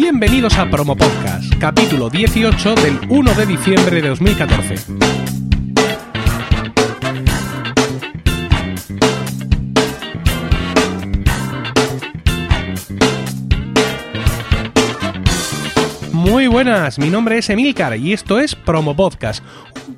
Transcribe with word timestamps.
Bienvenidos 0.00 0.56
a 0.58 0.70
Promo 0.70 0.96
Podcast, 0.96 1.52
capítulo 1.58 2.08
18 2.08 2.76
del 2.76 3.00
1 3.08 3.34
de 3.34 3.46
diciembre 3.46 4.00
de 4.00 4.08
2014. 4.10 4.76
Muy 16.12 16.46
buenas, 16.46 17.00
mi 17.00 17.10
nombre 17.10 17.38
es 17.38 17.50
Emilcar 17.50 17.96
y 17.96 18.12
esto 18.12 18.38
es 18.38 18.54
Promo 18.54 18.94
Podcast, 18.94 19.42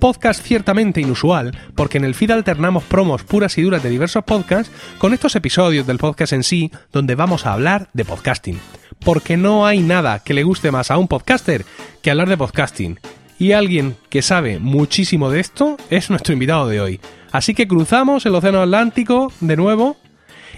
podcast 0.00 0.42
ciertamente 0.42 1.00
inusual 1.00 1.56
porque 1.76 1.98
en 1.98 2.04
el 2.04 2.14
feed 2.14 2.32
alternamos 2.32 2.82
promos 2.84 3.22
puras 3.22 3.56
y 3.58 3.62
duras 3.62 3.82
de 3.82 3.90
diversos 3.90 4.24
podcasts 4.24 4.72
con 4.98 5.14
estos 5.14 5.36
episodios 5.36 5.86
del 5.86 5.98
podcast 5.98 6.32
en 6.32 6.42
sí 6.42 6.72
donde 6.92 7.14
vamos 7.14 7.46
a 7.46 7.52
hablar 7.52 7.88
de 7.92 8.04
podcasting. 8.04 8.58
Porque 8.98 9.36
no 9.36 9.66
hay 9.66 9.80
nada 9.80 10.18
que 10.20 10.34
le 10.34 10.42
guste 10.42 10.72
más 10.72 10.90
a 10.90 10.98
un 10.98 11.06
podcaster 11.06 11.64
que 12.02 12.10
hablar 12.10 12.28
de 12.28 12.36
podcasting. 12.36 12.98
Y 13.38 13.52
alguien 13.52 13.96
que 14.08 14.22
sabe 14.22 14.58
muchísimo 14.58 15.30
de 15.30 15.40
esto 15.40 15.76
es 15.90 16.10
nuestro 16.10 16.32
invitado 16.32 16.68
de 16.68 16.80
hoy. 16.80 17.00
Así 17.30 17.54
que 17.54 17.68
cruzamos 17.68 18.26
el 18.26 18.34
Océano 18.34 18.62
Atlántico 18.62 19.32
de 19.40 19.56
nuevo 19.56 19.96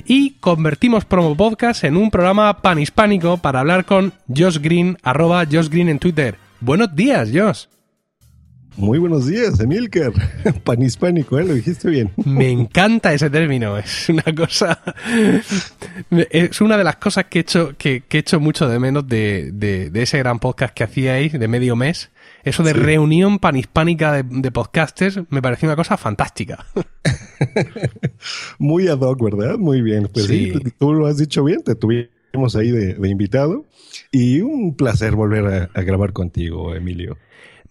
y 0.06 0.34
convertimos 0.40 1.04
Promo 1.04 1.36
Podcast 1.36 1.84
en 1.84 1.96
un 1.96 2.10
programa 2.10 2.62
panhispánico 2.62 3.36
para 3.36 3.60
hablar 3.60 3.84
con 3.84 4.12
Josh 4.34 4.58
Green, 4.58 4.96
arroba 5.02 5.44
Josh 5.44 5.68
Green 5.68 5.88
en 5.88 5.98
Twitter. 5.98 6.38
Buenos 6.60 6.94
días, 6.94 7.30
Josh. 7.32 7.66
Muy 8.76 8.98
buenos 8.98 9.26
días, 9.26 9.60
Emilker. 9.60 10.12
Panhispánico, 10.64 11.38
¿eh? 11.38 11.44
Lo 11.44 11.54
dijiste 11.54 11.90
bien. 11.90 12.10
Me 12.24 12.50
encanta 12.50 13.12
ese 13.12 13.28
término. 13.28 13.76
Es 13.76 14.08
una 14.08 14.24
cosa. 14.34 14.82
Es 16.30 16.60
una 16.60 16.78
de 16.78 16.84
las 16.84 16.96
cosas 16.96 17.26
que 17.26 17.40
he 17.40 17.42
hecho, 17.42 17.74
que, 17.76 18.02
he 18.08 18.18
hecho 18.18 18.40
mucho 18.40 18.68
de 18.68 18.78
menos 18.78 19.06
de, 19.06 19.50
de, 19.52 19.90
ese 20.02 20.18
gran 20.18 20.38
podcast 20.38 20.74
que 20.74 20.84
hacíais 20.84 21.32
de 21.32 21.48
medio 21.48 21.76
mes. 21.76 22.10
Eso 22.44 22.62
de 22.62 22.72
reunión 22.72 23.38
panhispánica 23.38 24.12
de, 24.12 24.22
de 24.22 24.50
podcasters 24.50 25.20
me 25.28 25.42
pareció 25.42 25.68
una 25.68 25.76
cosa 25.76 25.96
fantástica. 25.96 26.64
Muy 28.58 28.88
ad 28.88 29.00
hoc, 29.00 29.22
¿verdad? 29.22 29.58
Muy 29.58 29.82
bien. 29.82 30.08
Pues 30.12 30.26
sí, 30.26 30.54
tú 30.78 30.94
lo 30.94 31.06
has 31.06 31.18
dicho 31.18 31.44
bien, 31.44 31.62
te 31.62 31.74
tuvimos 31.74 32.56
ahí 32.56 32.70
de, 32.70 33.08
invitado 33.08 33.66
y 34.10 34.40
un 34.40 34.74
placer 34.74 35.14
volver 35.14 35.70
a 35.72 35.82
grabar 35.82 36.12
contigo, 36.12 36.74
Emilio. 36.74 37.18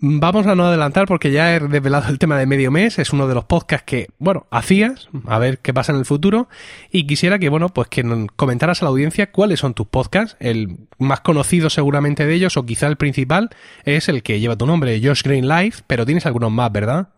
Vamos 0.03 0.47
a 0.47 0.55
no 0.55 0.65
adelantar 0.65 1.05
porque 1.05 1.31
ya 1.31 1.53
he 1.53 1.59
revelado 1.59 2.09
el 2.09 2.17
tema 2.17 2.35
de 2.35 2.47
medio 2.47 2.71
mes, 2.71 2.97
es 2.97 3.13
uno 3.13 3.27
de 3.27 3.35
los 3.35 3.45
podcasts 3.45 3.85
que, 3.85 4.07
bueno, 4.17 4.47
hacías, 4.49 5.09
a 5.27 5.37
ver 5.37 5.59
qué 5.59 5.75
pasa 5.75 5.91
en 5.91 5.99
el 5.99 6.05
futuro, 6.05 6.49
y 6.91 7.05
quisiera 7.05 7.37
que, 7.37 7.49
bueno, 7.49 7.69
pues 7.69 7.87
que 7.87 8.03
comentaras 8.35 8.81
a 8.81 8.85
la 8.85 8.89
audiencia 8.89 9.31
cuáles 9.31 9.59
son 9.59 9.75
tus 9.75 9.85
podcasts, 9.85 10.37
el 10.39 10.87
más 10.97 11.21
conocido 11.21 11.69
seguramente 11.69 12.25
de 12.25 12.33
ellos, 12.33 12.57
o 12.57 12.65
quizá 12.65 12.87
el 12.87 12.97
principal, 12.97 13.51
es 13.85 14.09
el 14.09 14.23
que 14.23 14.39
lleva 14.39 14.55
tu 14.55 14.65
nombre, 14.65 14.99
Josh 15.03 15.21
Green 15.21 15.47
Life, 15.47 15.83
pero 15.85 16.03
tienes 16.03 16.25
algunos 16.25 16.51
más, 16.51 16.71
¿verdad? 16.71 17.09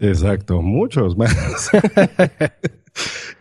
Exacto, 0.00 0.60
muchos 0.62 1.16
más. 1.16 1.70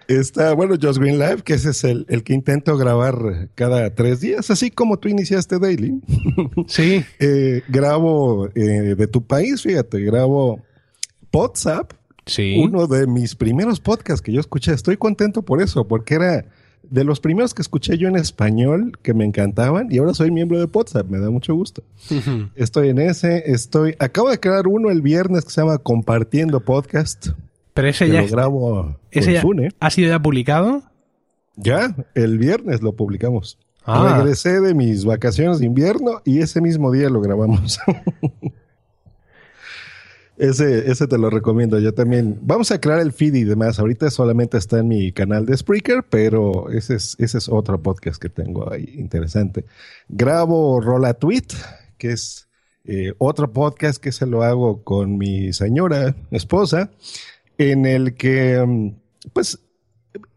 Está, 0.08 0.53
bueno, 0.53 0.75
Just 0.81 1.00
Green 1.00 1.17
Live, 1.17 1.44
que 1.44 1.53
ese 1.53 1.72
es 1.72 1.84
el, 1.84 2.06
que 2.23 2.34
intento 2.34 2.78
grabar 2.78 3.50
cada 3.56 3.94
tres 3.95 4.20
días, 4.20 4.50
así 4.52 4.72
como 4.72 4.97
tú 4.97 5.09
iniciaste 5.09 5.59
Daily. 5.59 6.02
Sí. 6.67 7.03
Eh, 7.20 7.62
grabo 7.67 8.47
eh, 8.56 8.95
de 8.95 9.08
tu 9.08 9.23
país, 9.23 9.62
fíjate, 9.62 10.00
grabo 10.02 10.62
WhatsApp. 11.31 11.94
Sí. 12.25 12.56
Uno 12.58 12.88
de 12.88 13.06
mis 13.06 13.36
primeros 13.36 13.80
podcasts 13.80 14.22
que 14.22 14.31
yo 14.31 14.39
escuché. 14.39 14.73
Estoy 14.73 14.97
contento 14.97 15.44
por 15.44 15.62
eso, 15.62 15.88
porque 15.88 16.16
era 16.16 16.45
de 16.90 17.03
los 17.03 17.19
primeros 17.19 17.53
que 17.53 17.62
escuché 17.62 17.97
yo 17.97 18.08
en 18.08 18.16
español 18.16 18.97
que 19.02 19.14
me 19.14 19.25
encantaban 19.25 19.88
y 19.91 19.97
ahora 19.97 20.13
soy 20.13 20.31
miembro 20.31 20.59
de 20.59 20.66
WhatsApp, 20.66 21.09
me 21.09 21.19
da 21.19 21.29
mucho 21.29 21.56
gusto. 21.56 21.84
Estoy 22.56 22.90
en 22.90 23.00
ese, 23.00 23.44
estoy, 23.52 23.96
acabo 24.00 24.29
de 24.29 24.40
crear 24.40 24.68
uno 24.68 24.90
el 24.90 25.02
viernes 25.02 25.46
que 25.46 25.52
se 25.52 25.62
llama 25.62 25.78
Compartiendo 25.78 26.59
Podcast. 26.59 27.29
Pero 27.75 27.90
ese 27.90 28.09
ya, 28.09 28.22
lo 28.22 28.28
grabo 28.30 28.96
ese 29.12 29.34
ya 29.34 29.44
ha 29.81 29.90
sido 29.90 30.09
ya 30.09 30.22
publicado. 30.22 30.84
Ya, 31.58 31.94
el 32.16 32.38
viernes 32.38 32.81
lo 32.81 32.96
publicamos. 32.96 33.59
Ah. 33.84 34.16
Regresé 34.18 34.62
de 34.62 34.74
mis 34.74 35.03
vacaciones 35.03 35.59
de 35.59 35.66
invierno 35.66 36.22
y 36.24 36.40
ese 36.40 36.62
mismo 36.62 36.90
día 36.91 37.09
lo 37.09 37.19
grabamos. 37.22 37.80
Ese, 40.38 40.91
ese 40.91 41.08
te 41.08 41.18
lo 41.18 41.30
recomiendo. 41.30 41.80
Yo 41.80 41.94
también. 41.94 42.38
Vamos 42.41 42.69
a 42.69 42.81
crear 42.81 43.00
el 43.00 43.14
feed 43.14 43.35
y 43.35 43.44
demás. 43.46 43.80
Ahorita 43.80 44.12
solamente 44.12 44.58
está 44.58 44.80
en 44.80 44.90
mi 44.90 45.14
canal 45.14 45.46
de 45.46 45.56
Spreaker, 45.56 46.03
pero 46.09 46.69
ese 46.72 46.96
es, 46.96 47.16
ese 47.19 47.38
es 47.38 47.47
otro 47.47 47.81
podcast 47.81 48.22
que 48.22 48.28
tengo 48.28 48.69
ahí 48.69 48.96
interesante. 48.97 49.64
Grabo 50.09 50.81
Rola 50.81 51.14
Tweet, 51.14 51.47
que 51.97 52.12
es 52.12 52.50
eh, 52.84 53.14
otro 53.18 53.52
podcast 53.53 54.03
que 54.03 54.12
se 54.12 54.25
lo 54.25 54.44
hago 54.44 54.84
con 54.84 55.18
mi 55.18 55.53
señora 55.53 56.16
esposa, 56.31 56.91
en 57.57 57.85
el 57.85 58.16
que, 58.16 58.63
mm, 58.66 58.91
pues, 59.33 59.59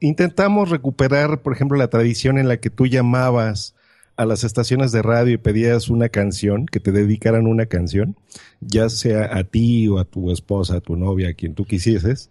intentamos 0.00 0.70
recuperar, 0.70 1.42
por 1.42 1.52
ejemplo, 1.52 1.78
la 1.78 1.88
tradición 1.88 2.38
en 2.38 2.48
la 2.48 2.58
que 2.58 2.70
tú 2.70 2.86
llamabas 2.86 3.74
a 4.16 4.24
las 4.24 4.42
estaciones 4.42 4.90
de 4.90 5.00
radio 5.00 5.34
y 5.34 5.38
pedías 5.38 5.88
una 5.88 6.08
canción, 6.08 6.66
que 6.66 6.80
te 6.80 6.90
dedicaran 6.90 7.46
una 7.46 7.66
canción, 7.66 8.16
ya 8.60 8.88
sea 8.88 9.36
a 9.36 9.44
ti 9.44 9.86
o 9.86 10.00
a 10.00 10.04
tu 10.04 10.32
esposa, 10.32 10.76
a 10.76 10.80
tu 10.80 10.96
novia, 10.96 11.28
a 11.28 11.34
quien 11.34 11.54
tú 11.54 11.64
quisieses, 11.64 12.28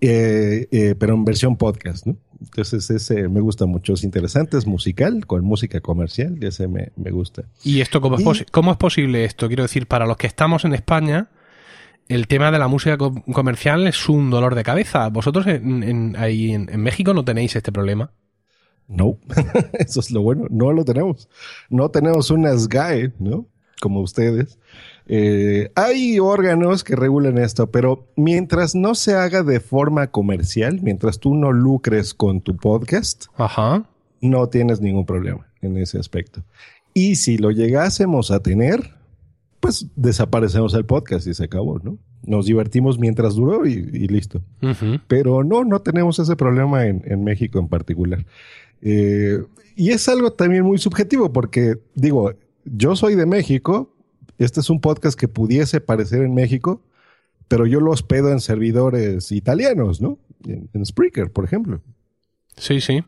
eh, 0.00 0.66
eh, 0.72 0.94
pero 0.98 1.14
en 1.14 1.24
versión 1.24 1.56
podcast, 1.56 2.06
¿no? 2.06 2.16
Entonces 2.40 2.90
ese 2.90 3.28
me 3.28 3.40
gusta 3.40 3.66
mucho, 3.66 3.92
es 3.92 4.02
interesante, 4.02 4.56
es 4.56 4.66
musical, 4.66 5.26
con 5.26 5.44
música 5.44 5.80
comercial, 5.80 6.42
ese 6.42 6.66
me, 6.66 6.90
gusta. 7.10 7.44
¿Y 7.62 7.80
esto 7.80 8.00
cómo, 8.00 8.16
Es 8.16 8.46
cómo 8.50 8.72
es 8.72 8.78
posible 8.78 9.24
esto? 9.24 9.46
Quiero 9.46 9.62
decir, 9.62 9.86
para 9.86 10.06
los 10.06 10.16
que 10.16 10.26
estamos 10.26 10.64
en 10.64 10.72
España, 10.72 11.28
el 12.10 12.26
tema 12.26 12.50
de 12.50 12.58
la 12.58 12.68
música 12.68 12.98
comercial 13.32 13.86
es 13.86 14.08
un 14.08 14.30
dolor 14.30 14.54
de 14.54 14.64
cabeza. 14.64 15.08
¿Vosotros 15.08 15.46
en, 15.46 16.16
ahí 16.18 16.52
en 16.52 16.80
México 16.80 17.14
no 17.14 17.24
tenéis 17.24 17.56
este 17.56 17.72
problema? 17.72 18.12
No, 18.90 19.18
eso 19.74 20.00
es 20.00 20.10
lo 20.10 20.20
bueno, 20.22 20.46
no 20.50 20.72
lo 20.72 20.84
tenemos. 20.84 21.28
No 21.70 21.90
tenemos 21.90 22.30
una 22.30 22.56
SGAE, 22.56 23.12
¿no? 23.20 23.46
Como 23.80 24.00
ustedes. 24.00 24.58
Eh, 25.06 25.70
hay 25.76 26.18
órganos 26.18 26.82
que 26.82 26.96
regulan 26.96 27.38
esto, 27.38 27.70
pero 27.70 28.08
mientras 28.16 28.74
no 28.74 28.94
se 28.94 29.14
haga 29.14 29.42
de 29.42 29.60
forma 29.60 30.08
comercial, 30.08 30.80
mientras 30.82 31.20
tú 31.20 31.34
no 31.34 31.52
lucres 31.52 32.14
con 32.14 32.40
tu 32.40 32.56
podcast, 32.56 33.26
Ajá. 33.36 33.84
no 34.20 34.48
tienes 34.48 34.80
ningún 34.80 35.06
problema 35.06 35.46
en 35.62 35.76
ese 35.76 35.98
aspecto. 35.98 36.42
Y 36.92 37.14
si 37.16 37.38
lo 37.38 37.52
llegásemos 37.52 38.32
a 38.32 38.40
tener, 38.40 38.94
pues 39.60 39.86
desaparecemos 39.94 40.74
el 40.74 40.84
podcast 40.84 41.26
y 41.26 41.34
se 41.34 41.44
acabó, 41.44 41.78
¿no? 41.78 41.98
Nos 42.22 42.46
divertimos 42.46 42.98
mientras 42.98 43.34
duró 43.34 43.66
y, 43.66 44.08
listo. 44.08 44.42
Pero 45.06 45.44
no, 45.44 45.64
no 45.64 45.80
tenemos 45.80 46.18
ese 46.18 46.36
problema 46.36 46.86
en, 46.86 47.02
en 47.06 47.24
México 47.24 47.58
en 47.58 47.68
particular. 47.68 48.24
Eh, 48.82 49.42
y 49.76 49.90
es 49.90 50.08
algo 50.08 50.32
también 50.32 50.64
muy 50.64 50.78
subjetivo 50.78 51.32
porque, 51.32 51.76
digo, 51.94 52.34
yo 52.64 52.96
soy 52.96 53.14
de 53.14 53.26
México, 53.26 53.94
este 54.38 54.60
es 54.60 54.70
un 54.70 54.80
podcast 54.80 55.18
que 55.18 55.28
pudiese 55.28 55.80
parecer 55.80 56.22
en 56.22 56.34
México, 56.34 56.82
pero 57.48 57.66
yo 57.66 57.80
lo 57.80 57.90
hospedo 57.90 58.30
en 58.30 58.40
servidores 58.40 59.32
italianos, 59.32 60.00
¿no? 60.00 60.18
En, 60.46 60.84
Spreaker, 60.86 61.30
por 61.30 61.44
ejemplo. 61.44 61.80
Sí, 62.56 62.80
sí. 62.80 63.02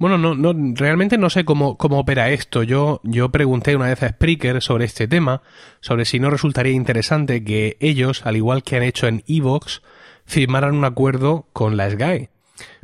Bueno, 0.00 0.16
no, 0.16 0.34
no, 0.34 0.54
realmente 0.76 1.18
no 1.18 1.28
sé 1.28 1.44
cómo, 1.44 1.76
cómo 1.76 1.98
opera 1.98 2.30
esto. 2.30 2.62
Yo, 2.62 3.02
yo 3.04 3.28
pregunté 3.28 3.76
una 3.76 3.88
vez 3.88 4.02
a 4.02 4.08
Spreaker 4.08 4.62
sobre 4.62 4.86
este 4.86 5.06
tema, 5.06 5.42
sobre 5.80 6.06
si 6.06 6.18
no 6.18 6.30
resultaría 6.30 6.72
interesante 6.72 7.44
que 7.44 7.76
ellos, 7.80 8.24
al 8.24 8.38
igual 8.38 8.62
que 8.62 8.76
han 8.76 8.82
hecho 8.82 9.08
en 9.08 9.22
Evox, 9.28 9.82
firmaran 10.24 10.74
un 10.74 10.86
acuerdo 10.86 11.48
con 11.52 11.76
la 11.76 11.90
SGAE. 11.90 12.30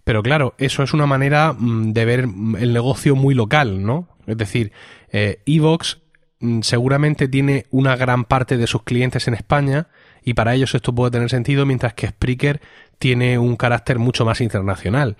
Pero 0.05 0.23
claro, 0.23 0.53
eso 0.59 0.83
es 0.83 0.93
una 0.93 1.07
manera 1.07 1.55
mm, 1.55 1.95
de 1.95 2.05
ver 2.05 2.21
el 2.59 2.75
negocio 2.75 3.17
muy 3.17 3.35
local, 3.35 3.83
¿no? 3.83 4.09
Es 4.27 4.37
decir, 4.37 4.73
eh, 5.11 5.41
Evox 5.47 6.03
mm, 6.41 6.61
seguramente 6.61 7.29
tiene 7.29 7.65
una 7.71 7.97
gran 7.97 8.27
parte 8.27 8.59
de 8.59 8.67
sus 8.67 8.83
clientes 8.83 9.27
en 9.27 9.33
España 9.33 9.89
y 10.23 10.35
para 10.35 10.55
ellos 10.55 10.75
esto 10.75 10.95
puede 10.95 11.13
tener 11.13 11.31
sentido, 11.31 11.65
mientras 11.65 11.95
que 11.95 12.09
Spreaker 12.09 12.61
tiene 12.99 13.39
un 13.39 13.57
carácter 13.57 13.99
mucho 13.99 14.27
más 14.27 14.43
internacional. 14.43 15.17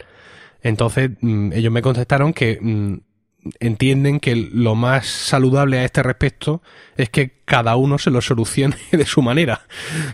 Entonces, 0.63 1.11
mm, 1.21 1.53
ellos 1.53 1.73
me 1.73 1.83
contestaron 1.83 2.33
que 2.33 2.59
entienden 3.61 4.21
que 4.21 4.37
lo 4.37 4.75
más 4.75 5.07
saludable 5.07 5.79
a 5.79 5.85
este 5.85 6.03
respecto 6.03 6.63
es 6.97 7.11
que 7.11 7.37
cada 7.45 7.77
uno 7.77 7.99
se 7.99 8.11
lo 8.11 8.21
solucione 8.21 8.77
de 8.93 9.07
su 9.07 9.23
manera. 9.23 9.63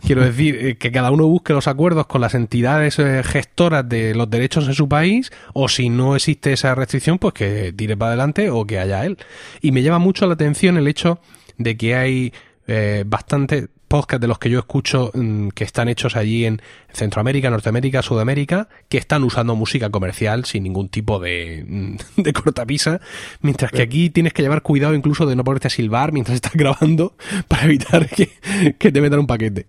Quiero 0.04 0.22
decir, 0.24 0.56
eh, 0.56 0.76
que 0.76 0.92
cada 0.92 1.10
uno 1.10 1.26
busque 1.26 1.52
los 1.52 1.68
acuerdos 1.68 2.06
con 2.06 2.20
las 2.20 2.34
entidades 2.34 2.98
eh, 2.98 3.22
gestoras 3.24 3.88
de 3.88 4.14
los 4.14 4.28
derechos 4.28 4.66
en 4.68 4.74
su 4.74 4.88
país, 4.88 5.32
o 5.54 5.68
si 5.68 5.88
no 5.88 6.16
existe 6.16 6.52
esa 6.52 6.74
restricción, 6.74 7.18
pues 7.18 7.34
que 7.34 7.72
tire 7.72 7.96
para 7.96 8.10
adelante 8.10 8.50
o 8.50 8.66
que 8.66 8.78
haya 8.78 9.04
él. 9.04 9.18
Y 9.60 9.72
me 9.72 9.82
llama 9.82 9.98
mucho 9.98 10.26
la 10.26 10.34
atención 10.34 10.76
el 10.76 10.88
hecho 10.88 11.20
de 11.58 11.76
que 11.76 11.94
hay 11.94 12.32
eh, 12.66 13.04
bastante 13.06 13.68
podcasts 13.92 14.22
de 14.22 14.26
los 14.26 14.38
que 14.38 14.48
yo 14.48 14.58
escucho 14.58 15.10
mm, 15.12 15.48
que 15.48 15.64
están 15.64 15.86
hechos 15.90 16.16
allí 16.16 16.46
en 16.46 16.62
Centroamérica, 16.94 17.50
Norteamérica, 17.50 18.00
Sudamérica, 18.00 18.70
que 18.88 18.96
están 18.96 19.22
usando 19.22 19.54
música 19.54 19.90
comercial 19.90 20.46
sin 20.46 20.62
ningún 20.62 20.88
tipo 20.88 21.18
de, 21.20 21.62
mm, 21.68 21.96
de 22.22 22.32
cortapisa, 22.32 23.02
mientras 23.42 23.70
que 23.70 23.82
aquí 23.82 24.08
tienes 24.08 24.32
que 24.32 24.40
llevar 24.40 24.62
cuidado 24.62 24.94
incluso 24.94 25.26
de 25.26 25.36
no 25.36 25.44
ponerte 25.44 25.66
a 25.66 25.70
silbar 25.70 26.10
mientras 26.10 26.36
estás 26.36 26.52
grabando 26.54 27.18
para 27.48 27.64
evitar 27.64 28.08
que, 28.08 28.30
que 28.78 28.90
te 28.90 29.00
metan 29.02 29.20
un 29.20 29.26
paquete. 29.26 29.66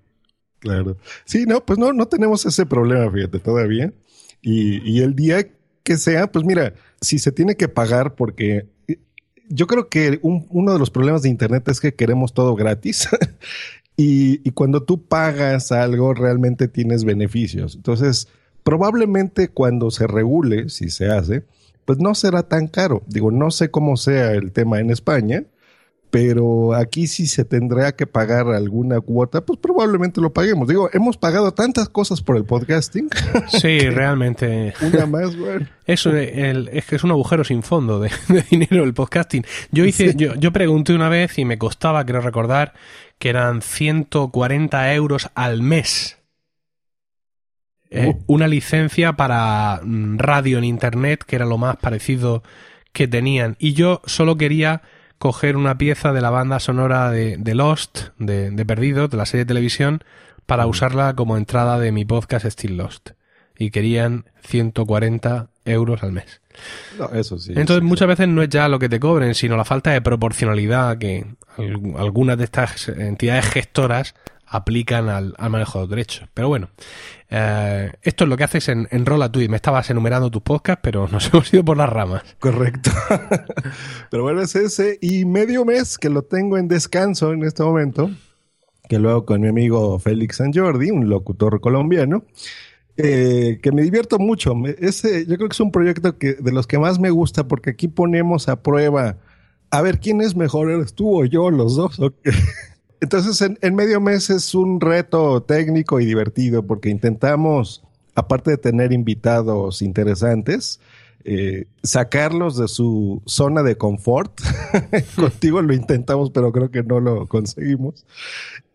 Claro. 0.60 0.96
Sí, 1.26 1.44
no, 1.46 1.66
pues 1.66 1.78
no, 1.78 1.92
no 1.92 2.08
tenemos 2.08 2.46
ese 2.46 2.66
problema, 2.66 3.12
fíjate, 3.12 3.40
todavía. 3.40 3.92
Y, 4.42 4.90
y 4.90 5.02
el 5.02 5.18
día 5.18 5.46
que 5.84 5.98
sea, 5.98 6.32
pues 6.32 6.46
mira, 6.46 6.76
si 7.02 7.20
se 7.20 7.34
tiene 7.34 7.58
que 7.58 7.68
pagar 7.68 8.16
porque 8.16 8.68
yo 9.50 9.68
creo 9.68 9.90
que 9.90 10.20
uno 10.22 10.72
de 10.72 10.80
los 10.80 10.90
problemas 10.90 11.24
de 11.24 11.30
Internet 11.30 11.68
es 11.68 11.82
que 11.82 11.94
queremos 11.94 12.34
todo 12.34 12.56
gratis. 12.56 13.10
y, 13.96 14.52
cuando 14.52 14.84
tú 14.84 15.04
pagas 15.04 15.72
algo, 15.72 16.14
realmente 16.14 16.68
tienes 16.68 17.04
beneficios. 17.04 17.76
Entonces, 17.76 18.28
probablemente 18.64 19.50
cuando 19.50 19.92
se 19.92 20.08
regule, 20.08 20.70
si 20.70 20.90
se 20.90 21.10
hace, 21.10 21.46
pues 21.86 22.00
no 22.00 22.16
será 22.16 22.44
tan 22.44 22.68
caro. 22.68 23.04
Digo, 23.08 23.32
no 23.32 23.52
sé 23.52 23.70
cómo 23.70 23.98
sea 23.98 24.32
el 24.32 24.52
tema 24.52 24.80
en 24.80 24.90
España, 24.90 25.44
pero 26.14 26.76
aquí 26.76 27.08
si 27.08 27.26
se 27.26 27.44
tendrá 27.44 27.96
que 27.96 28.06
pagar 28.06 28.50
alguna 28.50 29.02
cuota, 29.02 29.42
pues 29.42 29.58
probablemente 29.58 30.22
lo 30.22 30.32
paguemos. 30.32 30.68
Digo, 30.68 30.88
hemos 30.94 31.18
pagado 31.18 31.56
tantas 31.56 31.90
cosas 31.90 32.22
por 32.22 32.38
el 32.38 32.46
podcasting. 32.46 33.10
Sí, 33.48 33.80
realmente. 33.80 34.76
Una 34.82 35.08
más, 35.08 35.36
bueno. 35.36 35.66
Eso 35.88 36.16
es 36.16 36.86
que 36.86 36.96
es 36.98 37.04
un 37.04 37.10
agujero 37.10 37.44
sin 37.44 37.64
fondo 37.64 38.00
de, 38.00 38.12
dinero 38.52 38.84
el 38.84 38.94
podcasting. 38.94 39.44
Yo 39.72 39.86
hice, 39.86 40.14
yo, 40.16 40.36
yo 40.36 40.54
pregunté 40.54 40.94
una 40.94 41.10
vez 41.10 41.40
y 41.40 41.46
me 41.46 41.58
costaba, 41.58 42.06
creo 42.06 42.22
recordar, 42.22 42.74
que 43.18 43.30
eran 43.30 43.64
140 43.64 44.94
euros 44.94 45.32
al 45.34 45.64
mes. 45.64 46.20
Eh, 47.90 48.10
uh. 48.10 48.24
Una 48.28 48.48
licencia 48.48 49.14
para 49.14 49.82
mm, 49.84 50.20
radio 50.20 50.60
en 50.60 50.64
internet, 50.64 51.24
que 51.26 51.38
era 51.38 51.46
lo 51.46 51.58
más 51.58 51.78
parecido 51.78 52.44
que 52.92 53.08
tenían. 53.08 53.56
Y 53.58 53.74
yo 53.74 54.00
solo 54.06 54.38
quería 54.38 54.84
coger 55.24 55.56
una 55.56 55.78
pieza 55.78 56.12
de 56.12 56.20
la 56.20 56.32
banda 56.32 56.60
sonora 56.60 57.10
de, 57.10 57.56
Lost, 57.56 58.10
de, 58.18 58.52
de 58.52 58.66
Perdido, 58.66 59.08
de 59.08 59.16
la 59.16 59.26
serie 59.26 59.46
de 59.46 59.48
televisión, 59.48 60.04
para 60.46 60.68
usarla 60.68 61.16
como 61.16 61.38
entrada 61.38 61.80
de 61.80 61.94
mi 61.94 62.04
podcast 62.04 62.46
Still 62.46 62.76
Lost. 62.76 63.12
Y 63.58 63.72
querían 63.72 64.26
140 64.42 65.48
euros 65.64 66.04
al 66.04 66.12
mes. 66.12 66.42
eso 67.14 67.38
sí. 67.38 67.54
Entonces 67.56 67.84
muchas 67.84 68.10
veces 68.10 68.28
no 68.28 68.44
es 68.44 68.50
ya 68.50 68.68
lo 68.68 68.80
que 68.80 68.90
te 68.90 69.00
cobren, 69.00 69.34
sino 69.34 69.56
la 69.56 69.64
falta 69.64 69.92
de 69.92 70.02
proporcionalidad 70.02 70.98
que 70.98 71.26
algunas 71.98 72.38
de 72.38 72.44
estas 72.44 72.90
entidades 72.90 73.46
gestoras 73.46 74.16
aplican 74.54 75.10
al, 75.10 75.36
manejo 75.50 75.82
de 75.82 75.88
derechos. 75.88 76.30
Pero 76.34 76.48
bueno, 76.48 76.70
eh, 77.30 77.92
esto 78.04 78.24
es 78.24 78.30
lo 78.30 78.38
que 78.38 78.44
haces 78.44 78.70
en, 78.70 78.88
en 78.92 79.06
Rolla 79.06 79.32
Tweet. 79.32 79.50
Me 79.50 79.56
estabas 79.56 79.90
enumerando 79.90 80.30
tus 80.30 80.44
podcasts, 80.44 80.82
pero 80.84 81.08
nos 81.12 81.34
hemos 81.34 81.52
ido 81.54 81.66
por 81.66 81.76
las 81.76 81.90
ramas. 81.90 82.24
Correcto. 82.40 82.92
pero 84.12 84.24
bueno, 84.24 84.42
es 84.42 84.56
ese. 84.56 85.00
Y 85.02 85.26
medio 85.26 85.66
mes 85.66 85.98
que 85.98 86.10
lo 86.10 86.22
tengo 86.22 86.58
en 86.58 86.68
descanso 86.68 87.34
en 87.34 87.44
este 87.44 87.64
momento, 87.64 88.12
que 88.88 89.00
luego 89.00 89.26
con 89.26 89.42
mi 89.42 89.48
amigo 89.48 89.98
Félix 89.98 90.38
San 90.38 90.52
un 90.56 91.10
locutor 91.10 91.60
colombiano, 91.60 92.24
eh, 92.96 93.58
que 93.64 93.72
me 93.72 93.82
divierto 93.82 94.20
mucho. 94.20 94.54
Ese, 94.78 95.26
yo 95.26 95.36
creo 95.38 95.50
que 95.50 95.54
es 95.54 95.60
un 95.60 95.72
proyecto 95.72 96.20
que, 96.20 96.36
de 96.36 96.52
los 96.52 96.68
que 96.68 96.78
más 96.78 97.00
me 97.00 97.10
gusta 97.10 97.48
porque 97.48 97.72
aquí 97.72 97.88
ponemos 97.88 98.50
a 98.50 98.62
prueba 98.62 99.18
a 99.72 99.82
ver 99.82 100.00
quién 100.00 100.22
es 100.22 100.36
mejor, 100.36 100.70
tú 100.92 101.22
o 101.22 101.26
yo, 101.26 101.50
los 101.50 101.76
dos. 101.76 102.00
Entonces, 103.04 103.42
en, 103.60 103.76
medio 103.76 104.00
mes 104.00 104.30
es 104.30 104.56
un 104.56 104.80
reto 104.80 105.44
técnico 105.44 106.00
y 106.00 106.06
divertido 106.06 106.66
porque 106.66 106.90
intentamos, 106.90 107.84
aparte 108.16 108.52
de 108.52 108.58
tener 108.58 108.94
invitados 108.94 109.82
interesantes, 109.82 110.80
eh, 111.26 111.66
sacarlos 111.84 112.56
de 112.56 112.70
su 112.70 113.22
zona 113.26 113.62
de 113.62 113.76
confort. 113.76 114.40
Contigo 115.18 115.62
lo 115.62 115.74
intentamos, 115.74 116.32
pero 116.32 116.54
creo 116.54 116.72
que 116.72 116.82
no 116.82 117.02
lo 117.02 117.28
conseguimos. 117.28 118.06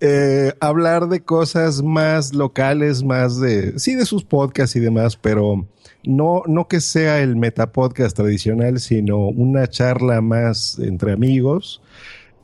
Eh, 0.00 0.52
hablar 0.60 1.08
de 1.08 1.20
cosas 1.20 1.82
más 1.82 2.34
locales, 2.34 3.02
más 3.02 3.40
de, 3.40 3.78
sí, 3.78 3.94
de 3.94 4.04
sus 4.04 4.24
podcasts 4.24 4.76
y 4.76 4.80
demás, 4.80 5.16
pero 5.16 5.66
no, 6.04 6.42
no 6.46 6.68
que 6.68 6.82
sea 6.82 7.20
el 7.20 7.36
metapodcast 7.36 8.14
tradicional, 8.14 8.78
sino 8.78 9.20
una 9.20 9.68
charla 9.68 10.20
más 10.20 10.78
entre 10.80 11.12
amigos 11.12 11.80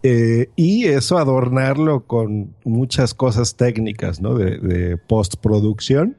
eh, 0.06 0.50
y 0.54 0.84
eso 0.84 1.16
adornarlo 1.16 2.04
con 2.06 2.54
muchas 2.62 3.14
cosas 3.14 3.56
técnicas, 3.56 4.20
¿no? 4.20 4.34
De, 4.34 4.98
postproducción, 4.98 6.14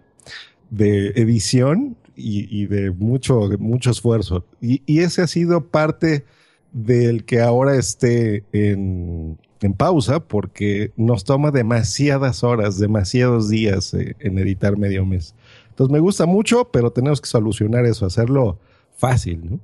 de 0.72 1.10
edición 1.10 1.96
y, 2.16 2.66
de 2.66 2.90
mucho, 2.90 3.48
mucho 3.60 3.92
esfuerzo. 3.92 4.44
Y, 4.60 4.82
ese 5.02 5.22
ha 5.22 5.28
sido 5.28 5.68
parte 5.68 6.26
del 6.72 7.26
que 7.26 7.42
ahora 7.42 7.76
esté 7.76 8.44
en, 8.54 9.38
pausa 9.78 10.20
porque 10.20 10.92
nos 10.96 11.24
toma 11.24 11.52
demasiadas 11.52 12.44
horas, 12.44 12.80
demasiados 12.80 13.50
días 13.50 13.94
eh, 13.94 14.16
en 14.20 14.40
editar 14.40 14.78
medio 14.78 15.06
mes. 15.06 15.36
Entonces 15.70 15.94
me 15.94 16.00
gusta 16.00 16.26
mucho, 16.26 16.70
pero 16.72 16.92
tenemos 16.92 17.22
que 17.22 17.28
solucionar 17.28 17.86
eso, 17.86 18.08
hacerlo 18.08 18.58
fácil, 18.98 19.42
¿no? 19.48 19.60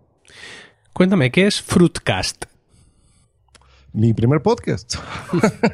Cuéntame, 0.94 1.32
¿qué 1.32 1.48
es 1.48 1.60
Fruitcast? 1.62 2.51
Mi 3.94 4.14
primer 4.14 4.42
podcast. 4.42 4.96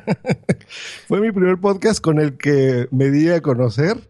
Fue 1.08 1.22
mi 1.22 1.32
primer 1.32 1.58
podcast 1.60 2.02
con 2.02 2.20
el 2.20 2.38
que 2.38 2.88
me 2.92 3.10
di 3.12 3.30
a 3.30 3.42
conocer. 3.42 4.10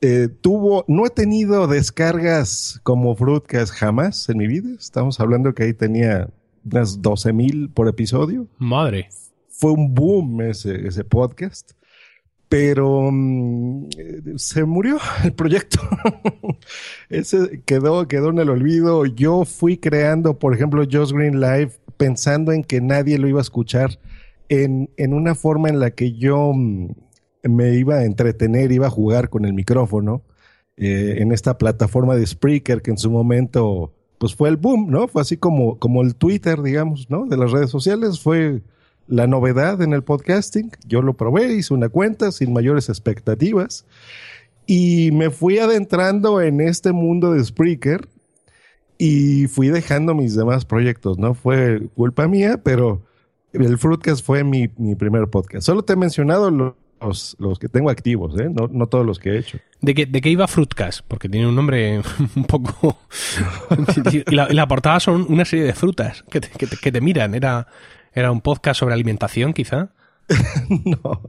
Eh, 0.00 0.28
tuvo, 0.28 0.84
no 0.88 1.06
he 1.06 1.10
tenido 1.10 1.66
descargas 1.66 2.80
como 2.82 3.14
Fruitcast 3.14 3.72
jamás 3.72 4.28
en 4.28 4.38
mi 4.38 4.46
vida. 4.46 4.70
Estamos 4.78 5.20
hablando 5.20 5.54
que 5.54 5.64
ahí 5.64 5.74
tenía 5.74 6.28
unas 6.64 7.00
12 7.00 7.32
mil 7.32 7.70
por 7.70 7.88
episodio. 7.88 8.46
Madre. 8.58 9.08
Fue 9.48 9.72
un 9.72 9.94
boom 9.94 10.42
ese, 10.42 10.86
ese 10.86 11.04
podcast. 11.04 11.72
Pero 12.48 13.08
mm, 13.10 13.88
se 14.36 14.64
murió 14.64 14.98
el 15.24 15.32
proyecto. 15.32 15.80
ese 17.08 17.62
quedó, 17.64 18.06
quedó 18.08 18.30
en 18.30 18.40
el 18.40 18.50
olvido. 18.50 19.06
Yo 19.06 19.44
fui 19.44 19.78
creando, 19.78 20.38
por 20.38 20.54
ejemplo, 20.54 20.84
Just 20.90 21.12
Green 21.12 21.40
Live 21.40 21.72
pensando 21.96 22.52
en 22.52 22.62
que 22.64 22.80
nadie 22.80 23.18
lo 23.18 23.28
iba 23.28 23.40
a 23.40 23.42
escuchar 23.42 23.98
en, 24.48 24.88
una 24.98 25.34
forma 25.34 25.68
en 25.68 25.80
la 25.80 25.90
que 25.90 26.12
yo 26.12 26.52
mm, 26.54 26.88
me 27.44 27.74
iba 27.74 27.96
a 27.96 28.04
entretener, 28.04 28.72
iba 28.72 28.86
a 28.86 28.90
jugar 28.90 29.28
con 29.28 29.44
el 29.44 29.52
micrófono 29.52 30.22
eh, 30.76 31.16
en 31.18 31.32
esta 31.32 31.58
plataforma 31.58 32.16
de 32.16 32.26
Spreaker 32.26 32.82
que 32.82 32.90
en 32.90 32.98
su 32.98 33.10
momento 33.10 33.92
pues 34.18 34.34
fue 34.34 34.48
el 34.48 34.56
boom, 34.56 34.90
¿no? 34.90 35.08
Fue 35.08 35.22
así 35.22 35.36
como, 35.36 35.78
como 35.78 36.02
el 36.02 36.14
Twitter, 36.14 36.62
digamos, 36.62 37.10
¿no? 37.10 37.26
De 37.26 37.36
las 37.36 37.50
redes 37.52 37.70
sociales, 37.70 38.20
fue 38.20 38.62
la 39.06 39.26
novedad 39.26 39.82
en 39.82 39.92
el 39.92 40.02
podcasting. 40.02 40.70
Yo 40.86 41.02
lo 41.02 41.14
probé, 41.14 41.52
hice 41.54 41.74
una 41.74 41.88
cuenta 41.88 42.32
sin 42.32 42.52
mayores 42.52 42.88
expectativas 42.88 43.84
y 44.66 45.10
me 45.12 45.30
fui 45.30 45.58
adentrando 45.58 46.40
en 46.40 46.60
este 46.60 46.92
mundo 46.92 47.32
de 47.32 47.44
Spreaker 47.44 48.08
y 49.04 49.48
fui 49.48 49.68
dejando 49.68 50.14
mis 50.14 50.34
demás 50.34 50.64
proyectos, 50.64 51.18
¿no? 51.18 51.34
Fue 51.34 51.88
culpa 51.94 52.26
mía, 52.26 52.62
pero 52.64 53.02
el 53.52 53.76
Fruitcast 53.76 54.24
fue 54.24 54.44
mi, 54.44 54.68
primer 54.68 55.28
podcast. 55.28 55.66
Solo 55.66 55.82
te 55.82 55.92
he 55.92 55.96
mencionado 55.96 56.50
los, 56.50 57.36
los 57.38 57.58
que 57.58 57.68
tengo 57.68 57.90
activos, 57.90 58.40
¿eh? 58.40 58.48
No, 58.48 58.66
no 58.72 58.86
todos 58.86 59.04
los 59.04 59.18
que 59.18 59.32
he 59.32 59.38
hecho. 59.38 59.58
¿De 59.82 59.94
qué, 59.94 60.06
de 60.06 60.22
qué 60.22 60.30
iba 60.30 60.48
Fruitcast? 60.48 61.02
Porque 61.06 61.28
tiene 61.28 61.46
un 61.46 61.54
nombre 61.54 62.00
un 62.34 62.44
poco... 62.44 62.98
la, 64.30 64.68
portada 64.68 64.98
son 65.00 65.26
una 65.28 65.44
serie 65.44 65.66
de 65.66 65.74
frutas 65.74 66.24
que 66.30 66.40
te, 66.40 66.48
que 66.48 66.90
te, 66.90 67.00
miran. 67.02 67.34
Era, 67.34 67.66
era 68.14 68.32
un 68.32 68.40
podcast 68.40 68.80
sobre 68.80 68.94
alimentación, 68.94 69.52
quizá. 69.52 69.90
no. 70.84 71.22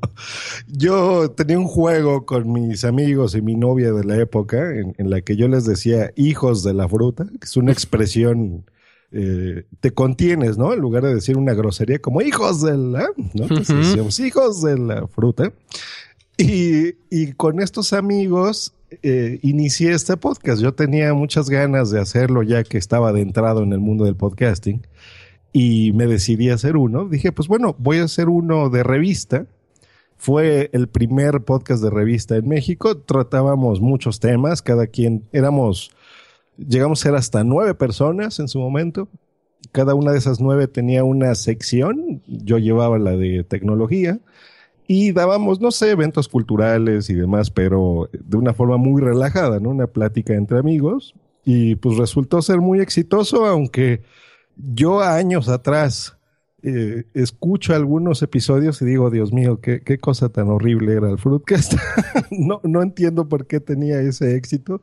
Yo 0.68 1.32
tenía 1.32 1.60
un 1.60 1.68
juego 1.68 2.26
con 2.26 2.52
mis 2.52 2.86
amigos 2.86 3.36
y 3.36 3.42
mi 3.42 3.56
novia 3.56 3.92
de 3.92 4.04
la 4.04 4.18
época 4.18 4.72
en, 4.72 5.10
la 5.10 5.22
que 5.22 5.36
yo 5.36 5.48
les 5.48 5.66
decía 5.66 6.12
hijos 6.16 6.64
de 6.64 6.74
la 6.74 6.88
fruta, 6.88 7.26
que 7.26 7.46
es 7.46 7.58
una 7.58 7.72
expresión, 7.72 8.66
eh, 9.12 9.64
te 9.82 9.92
contienes, 9.92 10.58
¿no? 10.58 10.74
En 10.74 10.80
lugar 10.80 11.04
de 11.04 11.16
decir 11.16 11.38
una 11.38 11.54
grosería 11.54 12.00
como 12.00 12.22
hijos 12.22 12.62
de 12.62 12.78
la, 12.78 13.08
¿no? 13.34 13.48
decíamos 13.48 14.20
hijos 14.20 14.62
de 14.62 14.78
la 14.78 15.08
fruta. 15.08 15.52
Y, 16.38 16.96
y 17.10 17.34
con 17.34 17.62
estos 17.62 17.94
amigos 17.94 18.74
eh, 19.04 19.40
inicié 19.42 19.94
este 19.94 20.18
podcast. 20.18 20.62
Yo 20.62 20.74
tenía 20.74 21.14
muchas 21.14 21.50
ganas 21.50 21.92
de 21.92 22.00
hacerlo 22.00 22.44
ya 22.44 22.64
que 22.64 22.78
estaba 22.78 23.10
adentrado 23.10 23.64
en 23.64 23.74
el 23.74 23.80
mundo 23.80 24.06
del 24.06 24.16
podcasting 24.16 24.86
y 25.58 25.94
me 25.94 26.06
decidí 26.06 26.50
a 26.50 26.56
hacer 26.56 26.76
uno. 26.76 27.08
Dije, 27.08 27.32
pues 27.32 27.48
bueno, 27.48 27.78
voy 27.80 28.00
a 28.00 28.04
hacer 28.04 28.28
uno 28.28 28.70
de 28.70 28.84
revista. 28.84 29.46
Fue 30.18 30.70
el 30.74 30.90
primer 30.90 31.46
podcast 31.46 31.82
de 31.82 31.90
revista 31.90 32.36
en 32.36 32.50
México. 32.50 32.98
Tratábamos 32.98 33.80
muchos 33.80 34.20
temas, 34.20 34.62
cada 34.62 34.88
quien 34.88 35.24
éramos, 35.32 35.92
llegamos 36.58 37.00
a 37.00 37.04
ser 37.04 37.16
hasta 37.16 37.46
nueve 37.46 37.74
personas 37.74 38.38
en 38.40 38.50
su 38.50 38.60
momento. 38.60 39.08
Cada 39.72 39.96
una 39.96 40.12
de 40.12 40.18
esas 40.18 40.42
nueve 40.42 40.68
tenía 40.68 41.06
una 41.06 41.34
sección. 41.36 42.22
Yo 42.28 42.58
llevaba 42.58 43.00
la 43.00 43.12
de 43.12 43.46
tecnología 43.46 44.20
y 44.88 45.14
dábamos, 45.14 45.62
no 45.62 45.72
sé, 45.72 45.92
eventos 45.92 46.28
culturales 46.28 47.10
y 47.10 47.14
demás, 47.14 47.50
pero 47.50 48.10
de 48.12 48.36
una 48.36 48.54
forma 48.54 48.76
muy 48.76 49.02
relajada, 49.02 49.62
¿no? 49.62 49.70
Una 49.70 49.88
plática 49.88 50.34
entre 50.34 50.60
amigos 50.60 51.16
y 51.46 51.76
pues 51.76 51.96
resultó 51.96 52.42
ser 52.42 52.60
muy 52.60 52.82
exitoso, 52.82 53.46
aunque 53.46 54.02
yo 54.58 55.02
años 55.02 55.50
atrás 55.50 56.18
eh, 56.64 57.04
escucho 57.14 57.76
algunos 57.76 58.22
episodios 58.24 58.82
y 58.82 58.86
digo, 58.86 59.12
Dios 59.12 59.32
mío, 59.32 59.60
qué, 59.62 59.98
cosa 60.00 60.30
tan 60.30 60.48
horrible 60.48 60.94
era 60.94 61.10
el 61.10 61.18
Fruitcast. 61.18 61.74
no, 62.32 62.60
no 62.64 62.82
entiendo 62.82 63.30
por 63.30 63.46
qué 63.46 63.60
tenía 63.60 64.00
ese 64.02 64.36
éxito. 64.36 64.82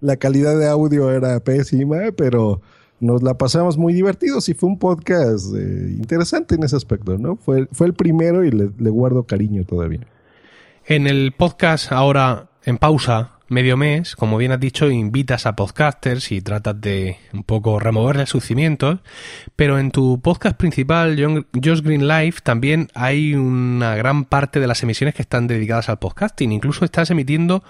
La 0.00 0.16
calidad 0.16 0.58
de 0.58 0.68
audio 0.68 1.10
era 1.10 1.40
pésima, 1.40 1.98
pero 2.16 2.60
nos 3.00 3.22
la 3.22 3.36
pasamos 3.36 3.76
muy 3.76 3.92
divertidos 3.92 4.48
y 4.48 4.54
fue 4.54 4.68
un 4.68 4.78
podcast 4.78 5.54
eh, 5.56 5.88
interesante 5.96 6.54
en 6.54 6.62
ese 6.62 6.76
aspecto, 6.76 7.18
¿no? 7.18 7.36
Fue, 7.36 7.66
fue 7.72 7.88
el 7.88 7.94
primero 7.94 8.44
y 8.44 8.50
le 8.50 8.90
guardo 8.90 9.24
cariño 9.24 9.64
todavía. 9.64 10.06
En 10.86 11.06
el 11.06 11.32
podcast 11.32 11.90
ahora 11.90 12.50
en 12.64 12.78
pausa, 12.78 13.33
medio 13.48 13.76
mes, 13.76 14.16
como 14.16 14.36
bien 14.36 14.52
has 14.52 14.60
dicho, 14.60 14.90
invitas 14.90 15.46
a 15.46 15.56
podcasters 15.56 16.32
y 16.32 16.40
tratas 16.40 16.80
de 16.80 17.18
un 17.32 17.44
poco 17.44 17.78
removerles 17.78 18.28
sus 18.28 18.44
cimientos, 18.44 19.00
pero 19.56 19.78
en 19.78 19.90
tu 19.90 20.20
podcast 20.20 20.56
principal, 20.56 21.16
Josh 21.54 21.82
Green 21.82 22.08
Life, 22.08 22.40
también 22.42 22.88
hay 22.94 23.34
una 23.34 23.94
gran 23.96 24.24
parte 24.24 24.60
de 24.60 24.66
las 24.66 24.82
emisiones 24.82 25.14
que 25.14 25.22
están 25.22 25.46
dedicadas 25.46 25.88
al 25.88 25.98
podcasting. 25.98 26.52
Incluso 26.52 26.84
estás 26.84 27.10
emitiendo 27.10 27.62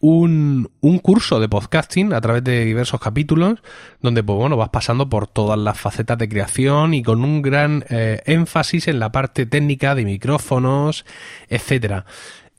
un, 0.00 0.70
un, 0.80 0.98
curso 0.98 1.40
de 1.40 1.48
podcasting 1.48 2.12
a 2.12 2.20
través 2.20 2.44
de 2.44 2.64
diversos 2.66 3.00
capítulos 3.00 3.62
donde 4.02 4.22
pues 4.22 4.36
bueno 4.36 4.56
vas 4.56 4.68
pasando 4.68 5.08
por 5.08 5.28
todas 5.28 5.58
las 5.58 5.78
facetas 5.78 6.18
de 6.18 6.28
creación 6.28 6.92
y 6.92 7.02
con 7.02 7.24
un 7.24 7.40
gran 7.40 7.84
eh, 7.88 8.20
énfasis 8.26 8.88
en 8.88 8.98
la 8.98 9.12
parte 9.12 9.46
técnica 9.46 9.94
de 9.94 10.04
micrófonos 10.04 11.06
etcétera 11.48 12.04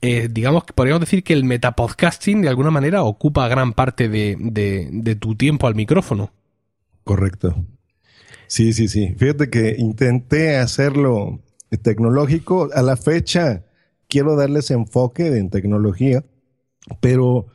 eh, 0.02 0.28
digamos 0.30 0.64
que 0.64 0.72
podríamos 0.72 1.00
decir 1.00 1.24
que 1.24 1.32
el 1.32 1.44
metapodcasting 1.44 2.42
de 2.42 2.48
alguna 2.48 2.70
manera 2.70 3.02
ocupa 3.02 3.48
gran 3.48 3.72
parte 3.72 4.08
de, 4.08 4.36
de, 4.38 5.14
tu 5.16 5.36
tiempo 5.36 5.66
al 5.66 5.74
micrófono. 5.74 6.32
Correcto. 7.04 7.54
Sí, 8.46 8.72
sí, 8.72 8.88
sí. 8.88 9.14
Fíjate 9.16 9.48
que 9.48 9.74
intenté 9.78 10.56
hacerlo 10.56 11.40
tecnológico. 11.82 12.68
A 12.74 12.82
la 12.82 12.96
fecha 12.96 13.64
quiero 14.08 14.36
darles 14.36 14.70
enfoque 14.70 15.26
en 15.26 15.50
tecnología, 15.50 16.24
pero 17.00 17.46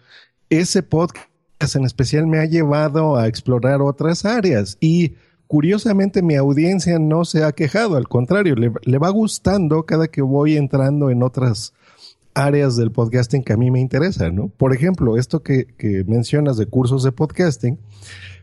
ese 0.50 0.83
podcast 0.83 1.75
en 1.75 1.86
especial 1.86 2.25
me 2.27 2.39
ha 2.39 2.45
llevado 2.45 3.17
a 3.17 3.27
explorar 3.27 3.81
otras 3.81 4.25
áreas 4.25 4.77
y 4.79 5.15
curiosamente 5.48 6.24
mi 6.24 6.36
audiencia 6.36 6.98
no 6.98 7.24
se 7.24 7.43
ha 7.43 7.51
quejado, 7.51 7.98
al 7.98 8.07
contrario, 8.07 8.55
le, 8.55 8.71
le 8.83 8.98
va 8.98 9.10
gustando 9.10 9.86
cada 9.86 10.07
que 10.07 10.21
voy 10.21 10.57
entrando 10.57 11.12
en 11.12 11.21
otras 11.21 11.74
áreas 12.34 12.76
del 12.76 12.92
podcasting 12.92 13.44
que 13.44 13.54
a 13.54 13.58
mí 13.58 13.72
me 13.72 13.80
interesan, 13.80 14.36
¿no? 14.36 14.48
Por 14.50 14.74
ejemplo, 14.74 15.18
esto 15.18 15.44
que, 15.44 15.68
mencionas 16.08 16.58
de 16.58 16.66
cursos 16.66 17.04
de 17.04 17.12
podcasting 17.12 17.78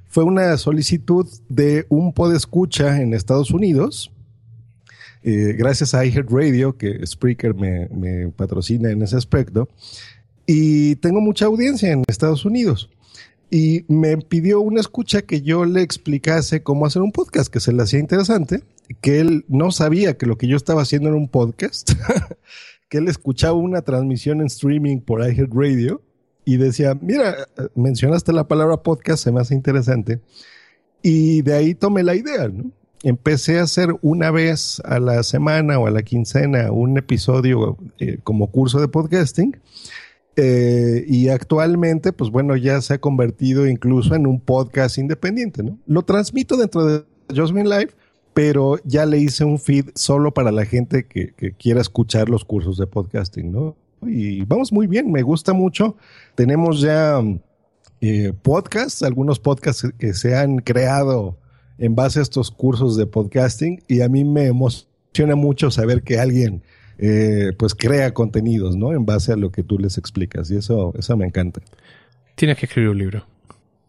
fue 0.07 0.25
una 0.25 0.57
solicitud 0.57 1.26
de 1.49 1.87
un 1.88 2.12
podescucha 2.12 3.00
en 3.00 3.14
Estados 3.14 3.50
Unidos, 3.50 4.11
eh, 5.23 5.54
gracias 5.59 5.95
a 5.95 6.04
iHeartRadio, 6.04 6.76
que 6.76 7.04
Spreaker 7.07 7.54
me, 7.54 7.88
me 7.88 8.28
patrocina 8.28 8.90
en 8.90 9.02
ese 9.02 9.16
aspecto, 9.16 9.68
y 10.47 10.97
tengo 10.97 11.21
mucha 11.21 11.47
audiencia 11.47 11.92
en 11.92 12.04
Estados 12.07 12.45
Unidos. 12.45 12.88
Y 13.50 13.85
me 13.88 14.16
pidió 14.18 14.61
una 14.61 14.80
escucha 14.80 15.23
que 15.23 15.40
yo 15.40 15.64
le 15.64 15.83
explicase 15.83 16.62
cómo 16.62 16.85
hacer 16.87 17.02
un 17.02 17.12
podcast, 17.12 17.52
que 17.52 17.61
se 17.61 17.73
le 17.73 17.83
hacía 17.83 17.99
interesante, 17.99 18.62
que 19.00 19.21
él 19.21 19.45
no 19.49 19.71
sabía 19.71 20.16
que 20.16 20.26
lo 20.26 20.37
que 20.37 20.47
yo 20.47 20.57
estaba 20.57 20.83
haciendo 20.83 21.09
era 21.09 21.16
un 21.16 21.28
podcast. 21.28 21.92
que 22.88 22.99
él 22.99 23.09
escuchaba 23.09 23.54
una 23.54 23.83
transmisión 23.83 24.40
en 24.40 24.47
streaming 24.47 25.00
por 25.00 25.21
iHeartRadio 25.21 26.02
y 26.45 26.57
decía, 26.57 26.97
mira, 27.00 27.37
mencionaste 27.75 28.33
la 28.33 28.49
palabra 28.49 28.83
podcast, 28.83 29.23
se 29.23 29.33
me 29.33 29.40
hace 29.40 29.54
interesante. 29.54 30.21
Y 31.02 31.42
de 31.42 31.54
ahí 31.54 31.75
tomé 31.75 32.02
la 32.02 32.14
idea, 32.14 32.49
¿no? 32.49 32.73
Empecé 33.02 33.61
a 33.61 33.62
hacer 33.62 33.90
una 34.02 34.30
vez 34.30 34.83
a 34.85 34.99
la 34.99 35.23
semana 35.23 35.78
o 35.78 35.87
a 35.87 35.90
la 35.90 36.02
quincena 36.02 36.73
un 36.73 36.99
episodio 36.99 37.76
eh, 37.99 38.18
como 38.25 38.50
curso 38.50 38.80
de 38.80 38.88
podcasting. 38.88 39.57
Eh, 40.37 41.04
y 41.07 41.28
actualmente, 41.28 42.12
pues 42.12 42.30
bueno, 42.30 42.57
ya 42.57 42.80
se 42.80 42.95
ha 42.95 42.99
convertido 42.99 43.66
incluso 43.66 44.14
en 44.14 44.26
un 44.26 44.40
podcast 44.40 44.99
independiente, 44.99 45.62
¿no? 45.62 45.78
Lo 45.87 46.02
transmito 46.02 46.57
dentro 46.57 46.87
de 46.87 47.04
Jasmine 47.35 47.68
Live, 47.68 47.90
pero 48.38 48.76
ya 48.85 49.04
le 49.04 49.18
hice 49.18 49.42
un 49.42 49.59
feed 49.59 49.87
solo 49.97 50.33
para 50.33 50.52
la 50.52 50.64
gente 50.64 51.07
que, 51.07 51.33
quiera 51.59 51.80
escuchar 51.80 52.28
los 52.28 52.45
cursos 52.45 52.78
de 52.78 52.87
podcasting, 52.87 53.50
¿no? 53.50 53.75
Y 54.00 54.45
vamos 54.45 54.73
muy 54.73 54.87
bien, 54.87 55.11
me 55.11 55.23
gusta 55.23 55.52
mucho. 55.52 55.97
Tenemos 56.37 56.80
ya 56.80 57.21
eh, 58.00 58.33
podcasts, 58.40 59.02
algunos 59.02 59.40
podcasts 59.40 59.88
que 59.99 60.14
se 60.14 60.37
han 60.37 60.59
creado 60.59 61.37
en 61.78 61.97
base 61.97 62.21
a 62.21 62.23
estos 62.23 62.52
cursos 62.52 62.97
de 62.97 63.07
podcasting 63.07 63.83
y 63.88 64.02
a 64.02 64.09
mí 64.09 64.23
me 64.23 64.47
emociona 64.47 65.35
mucho 65.35 65.73
saber 65.73 66.04
que 66.04 66.21
alguien 66.21 66.62
eh, 66.99 67.50
pues 67.59 67.75
crea 67.75 68.14
contenidos, 68.14 68.76
¿no? 68.76 68.92
En 68.92 69.04
base 69.04 69.33
a 69.33 69.37
lo 69.37 69.50
que 69.50 69.64
tú 69.64 69.80
les 69.80 69.99
explicas 69.99 70.49
y 70.52 70.59
eso, 70.59 70.95
eso 70.97 71.16
me 71.16 71.26
encanta. 71.26 71.61
Tienes 72.37 72.57
que 72.57 72.66
escribir 72.66 72.90
un 72.90 72.99
libro. 72.99 73.38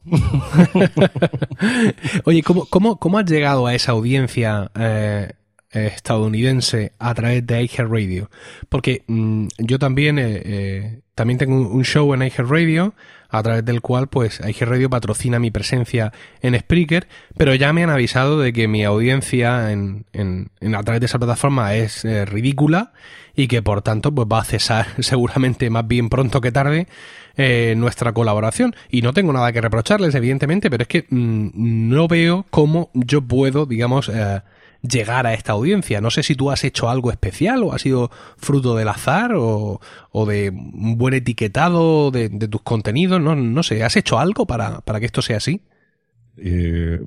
Oye, 2.26 2.44
¿cómo, 2.44 2.66
cómo, 2.66 2.98
cómo 2.98 3.18
has 3.18 3.30
llegado 3.30 3.68
a 3.68 3.76
esa 3.76 3.92
audiencia 3.92 4.72
eh, 4.76 5.34
estadounidense 5.72 6.94
a 7.00 7.14
través 7.14 7.46
de 7.46 7.70
Radio? 7.78 8.30
Porque 8.70 9.04
mm, 9.08 9.48
yo 9.58 9.80
también, 9.80 10.20
eh, 10.20 10.42
eh, 10.46 11.00
también 11.16 11.38
tengo 11.38 11.56
un 11.70 11.84
show 11.84 12.14
en 12.14 12.30
Radio 12.30 12.94
a 13.30 13.44
través 13.44 13.64
del 13.64 13.82
cual 13.82 14.08
pues 14.08 14.40
Radio 14.40 14.90
patrocina 14.90 15.38
mi 15.38 15.52
presencia 15.52 16.12
en 16.42 16.58
Spreaker, 16.60 17.08
pero 17.38 17.54
ya 17.54 17.72
me 17.74 17.84
han 17.84 17.92
avisado 17.92 18.40
de 18.40 18.54
que 18.54 18.68
mi 18.68 18.84
audiencia 18.84 19.72
en, 19.72 20.06
en, 20.14 20.50
en 20.60 20.76
a 20.76 20.84
través 20.84 21.00
de 21.00 21.06
esa 21.06 21.20
plataforma 21.20 21.76
es 21.76 22.04
ridícula 22.28 22.94
y 23.36 23.48
que 23.48 23.62
por 23.62 23.84
tanto 23.84 24.14
pues 24.14 24.28
va 24.32 24.40
a 24.40 24.46
cesar 24.46 24.88
seguramente 25.00 25.70
más 25.70 25.88
bien 25.88 26.10
pronto 26.10 26.42
que 26.42 26.52
tarde 26.52 26.88
eh, 27.42 27.74
nuestra 27.78 28.12
colaboración. 28.12 28.76
Y 28.90 29.02
no 29.02 29.14
tengo 29.14 29.32
nada 29.32 29.54
que 29.54 29.62
reprocharles, 29.62 30.14
evidentemente, 30.14 30.70
pero 30.70 30.82
es 30.82 30.90
que 30.90 31.06
mm, 31.10 31.52
no 31.90 32.10
veo 32.10 32.46
cómo 32.50 32.90
yo 32.94 33.22
puedo, 33.22 33.66
digamos, 33.66 34.10
eh, 34.10 34.42
llegar 34.82 35.28
a 35.28 35.34
esta 35.34 35.54
audiencia. 35.54 36.02
No 36.02 36.12
sé 36.12 36.24
si 36.24 36.36
tú 36.36 36.52
has 36.52 36.64
hecho 36.64 36.90
algo 36.90 37.12
especial 37.12 37.64
o 37.64 37.74
ha 37.74 37.80
sido 37.80 38.12
fruto 38.38 38.76
del 38.76 38.88
azar 38.88 39.32
o, 39.36 39.80
de 40.28 40.50
un 40.50 40.98
buen 40.98 41.14
etiquetado 41.14 42.12
de, 42.12 42.30
tus 42.30 42.62
contenidos. 42.62 43.22
No, 43.22 43.36
no 43.36 43.64
sé, 43.64 43.84
¿has 43.84 43.96
hecho 43.96 44.20
algo 44.20 44.46
para, 44.46 44.82
para 44.82 45.00
que 45.00 45.06
esto 45.06 45.22
sea 45.22 45.38
así? 45.38 45.62
Eh, 46.38 47.02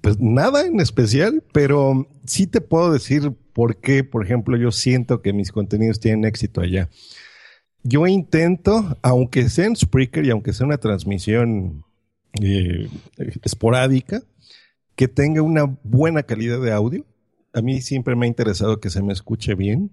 pues 0.00 0.20
nada 0.20 0.66
en 0.66 0.80
especial, 0.80 1.42
pero 1.52 2.08
sí 2.24 2.46
te 2.46 2.60
puedo 2.60 2.92
decir 2.92 3.32
por 3.52 3.76
qué, 3.76 4.04
por 4.04 4.24
ejemplo, 4.24 4.56
yo 4.56 4.70
siento 4.70 5.22
que 5.22 5.32
mis 5.32 5.50
contenidos 5.50 5.98
tienen 5.98 6.24
éxito 6.24 6.60
allá 6.60 6.88
yo 7.88 8.06
intento, 8.06 8.96
aunque 9.02 9.48
sea 9.48 9.66
en 9.66 9.76
Spreaker 9.76 10.24
y 10.24 10.30
aunque 10.30 10.52
sea 10.52 10.66
una 10.66 10.78
transmisión 10.78 11.84
eh, 12.42 12.88
esporádica, 13.42 14.22
que 14.96 15.08
tenga 15.08 15.42
una 15.42 15.64
buena 15.84 16.22
calidad 16.24 16.60
de 16.60 16.72
audio. 16.72 17.04
A 17.52 17.62
mí 17.62 17.80
siempre 17.80 18.16
me 18.16 18.26
ha 18.26 18.28
interesado 18.28 18.80
que 18.80 18.90
se 18.90 19.02
me 19.02 19.12
escuche 19.12 19.54
bien. 19.54 19.90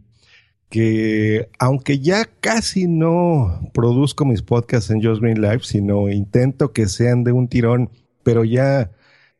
Que 0.69 1.49
aunque 1.59 1.99
ya 1.99 2.25
casi 2.25 2.87
no 2.87 3.69
produzco 3.73 4.25
mis 4.25 4.41
podcasts 4.41 4.89
en 4.89 5.03
Just 5.03 5.21
Green 5.21 5.41
Live, 5.41 5.61
sino 5.63 6.09
intento 6.09 6.71
que 6.73 6.87
sean 6.87 7.23
de 7.23 7.31
un 7.31 7.47
tirón, 7.47 7.89
pero 8.23 8.43
ya 8.43 8.91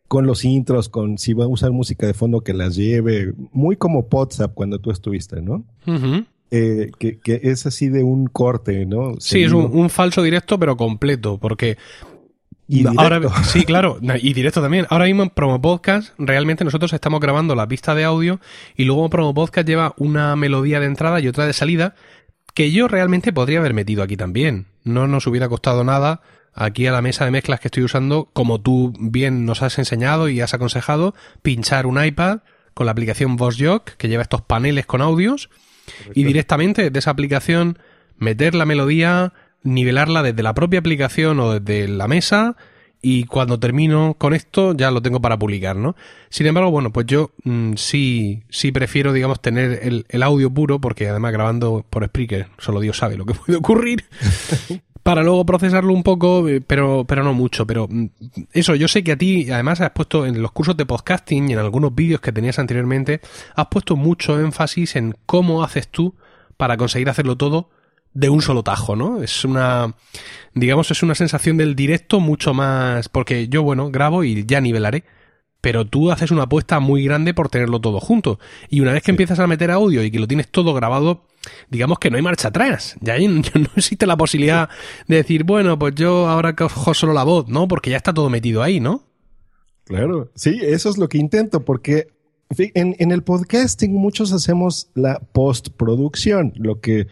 con 0.08 0.28
los 0.28 0.46
intros, 0.46 0.90
con 0.90 1.18
si 1.18 1.34
va 1.34 1.46
a 1.46 1.48
usar 1.48 1.72
música 1.72 2.06
de 2.06 2.14
fondo 2.14 2.42
que 2.42 2.54
las 2.54 2.76
lleve, 2.76 3.34
muy 3.52 3.78
como 3.78 4.08
WhatsApp 4.12 4.54
cuando 4.54 4.78
tú 4.78 4.92
estuviste, 4.92 5.42
¿no? 5.42 5.66
Eh, 6.52 6.92
que, 7.00 7.20
es 7.26 7.66
así 7.66 7.90
de 7.90 8.04
un 8.04 8.28
corte, 8.28 8.86
¿no? 8.86 9.16
Sí, 9.18 9.42
es 9.42 9.52
un, 9.52 9.90
falso 9.90 10.22
directo, 10.22 10.60
pero 10.60 10.78
completo, 10.78 11.40
porque... 11.40 11.78
Y 12.68 12.86
ahora, 12.88 13.22
sí, 13.44 13.64
claro, 13.66 14.00
y 14.22 14.34
directo 14.34 14.62
también. 14.62 14.86
Ahora 14.90 15.06
mismo 15.06 15.24
en 15.24 15.30
Promo 15.30 15.62
Podcast, 15.62 16.14
realmente 16.18 16.64
nosotros 16.64 16.94
estamos 16.94 17.20
grabando 17.20 17.56
la 17.56 17.68
pista 17.68 17.94
de 17.94 18.04
audio 18.04 18.40
y 18.76 18.86
luego 18.86 19.10
Promo 19.10 19.34
Podcast 19.34 19.68
lleva 19.68 19.94
una 19.98 20.36
melodía 20.36 20.80
de 20.80 20.86
entrada 20.86 21.20
y 21.20 21.28
otra 21.28 21.46
de 21.46 21.54
salida 21.54 21.96
que 22.54 22.72
yo 22.72 22.88
realmente 22.88 23.34
podría 23.34 23.60
haber 23.60 23.74
metido 23.74 24.04
aquí 24.04 24.16
también. 24.16 24.68
No 24.84 25.08
nos 25.08 25.28
hubiera 25.28 25.50
costado 25.50 25.84
nada 25.84 26.22
aquí 26.54 26.88
a 26.88 26.92
la 26.92 27.02
mesa 27.02 27.26
de 27.26 27.32
mezclas 27.32 27.60
que 27.60 27.68
estoy 27.68 27.84
usando, 27.84 28.30
como 28.34 28.62
tú 28.62 28.94
bien 29.00 29.46
nos 29.46 29.62
has 29.62 29.78
enseñado 29.80 30.30
y 30.30 30.40
has 30.40 30.54
aconsejado, 30.54 31.16
pinchar 31.42 31.86
un 31.86 32.04
iPad 32.04 32.40
con 32.74 32.86
la 32.86 32.92
aplicación 32.92 33.36
VoiceJock 33.36 33.92
que 33.98 34.08
lleva 34.08 34.24
estos 34.24 34.42
paneles 34.42 34.86
con 34.86 35.02
audios 35.02 35.50
y 36.14 36.24
directamente 36.24 36.90
de 36.90 37.00
esa 37.00 37.12
aplicación 37.12 37.78
meter 38.18 38.56
la 38.56 38.66
melodía, 38.66 39.34
nivelarla 39.64 40.24
desde 40.24 40.44
la 40.44 40.54
propia 40.54 40.80
aplicación 40.80 41.40
o 41.40 41.60
desde 41.60 41.88
la 41.88 42.08
mesa 42.08 42.56
y 43.02 43.26
cuando 43.26 43.60
termino 43.60 44.16
con 44.18 44.34
esto 44.34 44.74
ya 44.74 44.90
lo 44.90 45.02
tengo 45.02 45.22
para 45.22 45.38
publicar, 45.38 45.76
¿no? 45.76 45.96
Sin 46.30 46.48
embargo, 46.48 46.72
bueno, 46.72 46.94
pues 46.94 47.06
yo 47.06 47.32
mm, 47.44 47.74
sí, 47.76 48.44
sí 48.50 48.72
prefiero, 48.72 49.12
digamos, 49.12 49.42
tener 49.42 49.80
el, 49.84 50.06
el, 50.08 50.24
audio 50.24 50.50
puro, 50.50 50.80
porque 50.80 51.10
además 51.10 51.34
grabando 51.34 51.86
por 51.90 52.06
Spreaker, 52.06 52.48
solo 52.58 52.80
Dios 52.80 52.98
sabe 52.98 53.18
lo 53.18 53.26
que 53.26 53.34
puede 53.46 53.58
ocurrir. 53.58 54.06
para 55.04 55.22
luego 55.22 55.46
procesarlo 55.46 55.94
un 55.94 56.02
poco, 56.02 56.48
eh, 56.48 56.62
pero, 56.66 57.04
pero 57.06 57.24
no 57.24 57.34
mucho. 57.34 57.68
Pero 57.68 57.88
mm, 57.90 58.06
eso, 58.54 58.74
yo 58.76 58.88
sé 58.88 59.04
que 59.04 59.12
a 59.12 59.18
ti, 59.18 59.52
además, 59.52 59.82
has 59.82 59.92
puesto 59.92 60.26
en 60.26 60.42
los 60.42 60.54
cursos 60.54 60.78
de 60.78 60.86
podcasting 60.86 61.50
y 61.50 61.54
en 61.54 61.60
algunos 61.60 61.94
vídeos 61.94 62.22
que 62.22 62.32
tenías 62.32 62.58
anteriormente, 62.58 63.20
has 63.56 63.68
puesto 63.68 63.98
mucho 63.98 64.40
énfasis 64.40 64.96
en 64.96 65.16
cómo 65.26 65.64
haces 65.64 65.90
tú 65.90 66.16
para 66.56 66.78
conseguir 66.78 67.10
hacerlo 67.10 67.36
todo 67.36 67.70
de 68.14 68.30
un 68.30 68.42
solo 68.42 68.64
tajo, 68.64 68.96
¿no? 68.96 69.22
Es 69.24 69.46
una, 69.46 69.96
digamos, 70.54 70.92
es 70.92 71.04
una 71.04 71.16
sensación 71.16 71.58
del 71.58 71.76
directo 71.76 72.20
mucho 72.20 72.54
más, 72.54 73.10
porque 73.10 73.48
yo, 73.48 73.64
bueno, 73.64 73.90
grabo 73.92 74.24
y 74.24 74.46
ya 74.46 74.62
nivelaré 74.62 75.04
pero 75.64 75.88
tú 75.88 76.12
haces 76.12 76.30
una 76.30 76.44
apuesta 76.44 76.82
muy 76.82 77.06
grande 77.06 77.34
por 77.34 77.48
tenerlo 77.48 77.80
todo 77.80 78.02
junto. 78.02 78.38
Y 78.70 78.82
una 78.82 78.92
vez 78.92 79.02
que 79.02 79.12
empiezas 79.12 79.40
a 79.40 79.48
meter 79.48 79.72
audio 79.72 80.04
y 80.04 80.12
que 80.12 80.20
lo 80.20 80.28
tienes 80.28 80.50
todo 80.50 80.74
grabado, 80.74 81.24
digamos 81.70 82.00
que 82.00 82.12
no 82.12 82.18
hay 82.18 82.22
marcha 82.22 82.50
atrás. 82.50 82.98
Ya 83.00 83.18
no 83.30 83.70
existe 83.78 84.06
la 84.06 84.18
posibilidad 84.18 84.68
de 85.08 85.16
decir, 85.16 85.46
bueno, 85.46 85.80
pues 85.80 85.96
yo 85.96 86.28
ahora 86.28 86.54
cojo 86.54 86.94
solo 86.94 87.14
la 87.14 87.24
voz, 87.24 87.48
¿no? 87.48 87.70
Porque 87.70 87.92
ya 87.92 87.96
está 87.96 88.14
todo 88.14 88.30
metido 88.30 88.62
ahí, 88.62 88.82
¿no? 88.82 89.04
Claro, 89.86 90.32
sí, 90.36 90.60
eso 90.62 90.90
es 90.90 90.98
lo 90.98 91.08
que 91.08 91.18
intento, 91.18 91.64
porque 91.64 92.08
en, 92.58 92.98
en 93.00 93.12
el 93.14 93.24
podcasting 93.24 93.94
muchos 93.94 94.34
hacemos 94.34 94.90
la 94.96 95.20
postproducción, 95.32 96.52
lo 96.58 96.82
que 96.82 97.08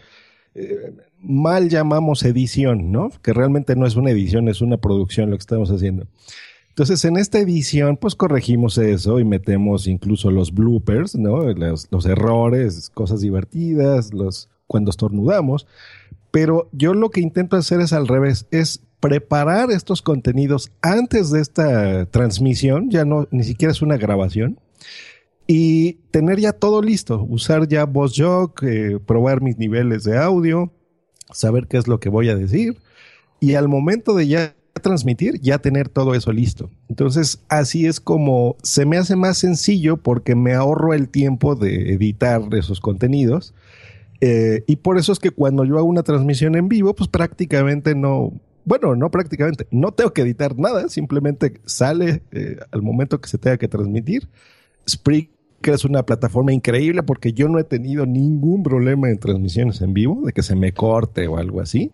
mal 1.18 1.68
llamamos 1.68 2.24
edición, 2.24 2.92
¿no? 2.92 3.10
Que 3.22 3.32
realmente 3.32 3.76
no 3.76 3.86
es 3.86 3.96
una 3.96 4.10
edición, 4.10 4.48
es 4.48 4.60
una 4.60 4.76
producción 4.76 5.30
lo 5.30 5.36
que 5.36 5.42
estamos 5.42 5.70
haciendo. 5.70 6.06
Entonces, 6.68 7.04
en 7.04 7.18
esta 7.18 7.38
edición, 7.38 7.98
pues 7.98 8.14
corregimos 8.14 8.78
eso 8.78 9.20
y 9.20 9.24
metemos 9.24 9.86
incluso 9.86 10.30
los 10.30 10.54
bloopers, 10.54 11.14
¿no? 11.16 11.42
Los, 11.52 12.06
errores, 12.06 12.90
cosas 12.94 13.20
divertidas, 13.20 14.14
los 14.14 14.48
cuando 14.66 14.90
estornudamos. 14.90 15.66
Pero 16.30 16.70
yo 16.72 16.94
lo 16.94 17.10
que 17.10 17.20
intento 17.20 17.58
hacer 17.58 17.82
es 17.82 17.92
al 17.92 18.08
revés, 18.08 18.46
es 18.50 18.80
preparar 19.00 19.70
estos 19.70 20.00
contenidos 20.00 20.72
antes 20.80 21.30
de 21.30 21.40
esta 21.42 22.06
transmisión, 22.06 22.88
ya 22.88 23.04
no, 23.04 23.28
ni 23.30 23.44
siquiera 23.44 23.72
es 23.72 23.82
una 23.82 23.98
grabación, 23.98 24.58
y 25.46 25.94
tener 26.10 26.40
ya 26.40 26.52
todo 26.52 26.82
listo, 26.82 27.24
usar 27.28 27.68
ya 27.68 27.84
VozJock, 27.84 28.62
eh, 28.62 28.98
probar 29.04 29.42
mis 29.42 29.58
niveles 29.58 30.04
de 30.04 30.18
audio, 30.18 30.72
saber 31.32 31.66
qué 31.66 31.78
es 31.78 31.88
lo 31.88 32.00
que 32.00 32.08
voy 32.08 32.28
a 32.28 32.36
decir, 32.36 32.78
y 33.40 33.54
al 33.54 33.68
momento 33.68 34.14
de 34.14 34.28
ya 34.28 34.54
transmitir, 34.80 35.40
ya 35.40 35.58
tener 35.58 35.88
todo 35.88 36.14
eso 36.14 36.32
listo. 36.32 36.70
Entonces, 36.88 37.42
así 37.48 37.86
es 37.86 38.00
como 38.00 38.56
se 38.62 38.86
me 38.86 38.96
hace 38.96 39.16
más 39.16 39.38
sencillo 39.38 39.96
porque 39.96 40.34
me 40.34 40.54
ahorro 40.54 40.94
el 40.94 41.08
tiempo 41.08 41.54
de 41.54 41.92
editar 41.92 42.42
esos 42.52 42.80
contenidos. 42.80 43.54
Eh, 44.20 44.62
y 44.66 44.76
por 44.76 44.98
eso 44.98 45.12
es 45.12 45.18
que 45.18 45.30
cuando 45.30 45.64
yo 45.64 45.78
hago 45.78 45.86
una 45.86 46.04
transmisión 46.04 46.54
en 46.54 46.68
vivo, 46.68 46.94
pues 46.94 47.08
prácticamente 47.08 47.94
no, 47.94 48.32
bueno, 48.64 48.94
no 48.94 49.10
prácticamente, 49.10 49.66
no 49.70 49.92
tengo 49.92 50.12
que 50.12 50.22
editar 50.22 50.56
nada, 50.56 50.88
simplemente 50.88 51.60
sale 51.64 52.22
eh, 52.30 52.56
al 52.70 52.82
momento 52.82 53.20
que 53.20 53.28
se 53.28 53.38
tenga 53.38 53.58
que 53.58 53.68
transmitir. 53.68 54.28
Spreaker 54.88 55.74
es 55.74 55.84
una 55.84 56.04
plataforma 56.04 56.52
increíble 56.52 57.02
porque 57.02 57.32
yo 57.32 57.48
no 57.48 57.58
he 57.58 57.64
tenido 57.64 58.06
ningún 58.06 58.62
problema 58.62 59.08
en 59.08 59.18
transmisiones 59.18 59.80
en 59.80 59.94
vivo, 59.94 60.22
de 60.24 60.32
que 60.32 60.42
se 60.42 60.56
me 60.56 60.72
corte 60.72 61.28
o 61.28 61.36
algo 61.36 61.60
así 61.60 61.92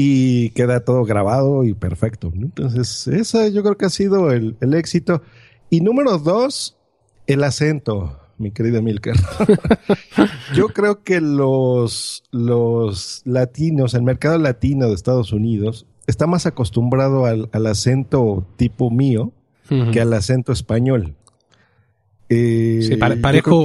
y 0.00 0.50
queda 0.50 0.84
todo 0.84 1.04
grabado 1.04 1.64
y 1.64 1.74
perfecto. 1.74 2.32
Entonces, 2.32 3.08
esa 3.08 3.48
yo 3.48 3.64
creo 3.64 3.76
que 3.76 3.86
ha 3.86 3.90
sido 3.90 4.30
el, 4.30 4.56
éxito. 4.60 5.22
Y 5.70 5.80
número 5.80 6.18
dos, 6.18 6.76
el 7.26 7.42
acento, 7.42 8.16
mi 8.38 8.52
querida 8.52 8.80
Milker. 8.80 9.16
yo 10.54 10.68
creo 10.68 11.02
que 11.02 11.20
los, 11.20 12.22
los 12.30 13.22
latinos, 13.24 13.94
el 13.94 14.04
mercado 14.04 14.38
latino 14.38 14.86
de 14.86 14.94
Estados 14.94 15.32
Unidos, 15.32 15.84
está 16.06 16.28
más 16.28 16.46
acostumbrado 16.46 17.26
al, 17.26 17.66
acento 17.66 18.46
tipo 18.54 18.92
mío 18.92 19.32
que 19.92 20.00
al 20.00 20.12
acento 20.12 20.52
español. 20.52 21.16
Eh, 22.30 22.80
sí, 22.82 22.96
parezco, 22.96 23.64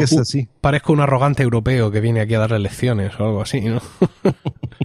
parezco 0.62 0.94
un 0.94 1.02
arrogante 1.02 1.44
europeo 1.44 1.92
que 1.92 2.00
viene 2.00 2.22
aquí 2.22 2.34
a 2.34 2.40
darle 2.40 2.60
lecciones 2.60 3.12
o 3.20 3.26
algo 3.26 3.42
así, 3.42 3.60
¿no? 3.60 3.82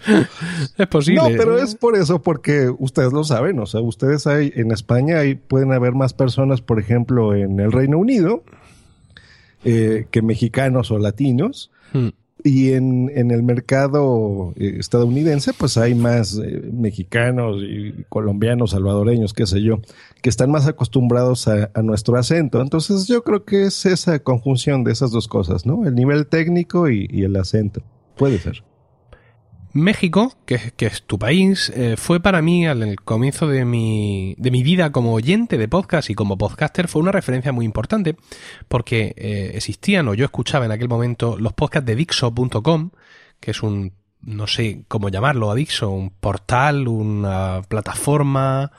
es 0.78 0.86
posible. 0.88 1.22
No, 1.22 1.28
pero 1.36 1.58
es 1.58 1.76
por 1.76 1.96
eso, 1.96 2.20
porque 2.20 2.70
ustedes 2.76 3.12
lo 3.12 3.22
saben, 3.22 3.60
o 3.60 3.66
sea, 3.66 3.80
ustedes 3.80 4.26
hay 4.26 4.52
en 4.56 4.72
España 4.72 5.18
hay, 5.20 5.36
pueden 5.36 5.72
haber 5.72 5.92
más 5.92 6.12
personas, 6.12 6.60
por 6.60 6.80
ejemplo, 6.80 7.36
en 7.36 7.60
el 7.60 7.70
Reino 7.70 7.98
Unido, 7.98 8.42
eh, 9.64 10.06
que 10.10 10.22
mexicanos 10.22 10.90
o 10.90 10.98
latinos. 10.98 11.70
Hmm. 11.92 12.08
Y 12.44 12.72
en, 12.72 13.10
en, 13.14 13.30
el 13.32 13.42
mercado 13.42 14.52
eh, 14.56 14.76
estadounidense, 14.78 15.52
pues 15.52 15.76
hay 15.76 15.94
más 15.94 16.38
eh, 16.38 16.70
mexicanos 16.72 17.56
y 17.62 18.04
colombianos, 18.08 18.70
salvadoreños, 18.70 19.34
qué 19.34 19.44
sé 19.46 19.60
yo, 19.60 19.80
que 20.22 20.28
están 20.28 20.50
más 20.50 20.66
acostumbrados 20.68 21.48
a, 21.48 21.70
nuestro 21.82 22.16
acento. 22.16 22.60
Entonces 22.60 23.08
yo 23.08 23.24
creo 23.24 23.44
que 23.44 23.64
es 23.64 23.86
esa 23.86 24.20
conjunción 24.20 24.84
de 24.84 24.92
esas 24.92 25.10
dos 25.10 25.26
cosas, 25.26 25.66
¿no? 25.66 25.84
El 25.86 25.94
nivel 25.94 26.26
técnico 26.28 26.88
y 26.88 27.24
el 27.24 27.34
acento. 27.36 27.82
Puede 28.16 28.38
ser. 28.38 28.67
México, 29.72 30.34
que, 30.46 30.72
es 30.78 31.02
tu 31.02 31.18
país, 31.18 31.70
eh, 31.74 31.96
fue 31.96 32.20
para 32.20 32.42
mí 32.42 32.66
al 32.66 32.96
comienzo 32.96 33.46
de 33.46 33.64
mi, 33.64 34.34
de 34.38 34.50
mi 34.50 34.62
vida 34.62 34.92
como 34.92 35.12
oyente 35.12 35.58
de 35.58 35.68
podcast 35.68 36.10
y 36.10 36.14
como 36.14 36.38
podcaster, 36.38 36.88
fue 36.88 37.02
una 37.02 37.12
referencia 37.12 37.52
muy 37.52 37.64
importante 37.64 38.16
porque 38.68 39.14
eh, 39.16 39.52
existían 39.54 40.08
o 40.08 40.14
yo 40.14 40.24
escuchaba 40.24 40.64
en 40.64 40.72
aquel 40.72 40.88
momento 40.88 41.36
los 41.38 41.52
podcasts 41.52 41.86
de 41.86 41.96
Dixo.com, 41.96 42.90
que 43.40 43.50
es 43.50 43.62
un, 43.62 43.92
no 44.22 44.46
sé 44.46 44.84
cómo 44.88 45.10
llamarlo 45.10 45.50
a 45.50 45.54
Dixo, 45.54 45.90
un 45.90 46.10
portal, 46.10 46.88
una 46.88 47.60
plataforma, 47.68 48.72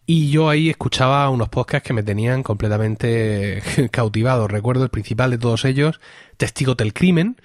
y 0.07 0.31
yo 0.31 0.49
ahí 0.49 0.71
escuchaba 0.71 1.29
unos 1.31 1.49
podcasts 1.49 1.87
que 1.87 1.93
me 1.93 2.05
tenían 2.05 2.45
completamente 2.45 3.63
cautivado. 3.91 4.47
Recuerdo 4.47 4.85
el 4.85 4.91
principal 4.91 5.33
de 5.33 5.39
todos 5.39 5.65
ellos, 5.65 6.01
Testigo 6.37 6.77
del 6.77 6.95
Crimen. 6.95 7.37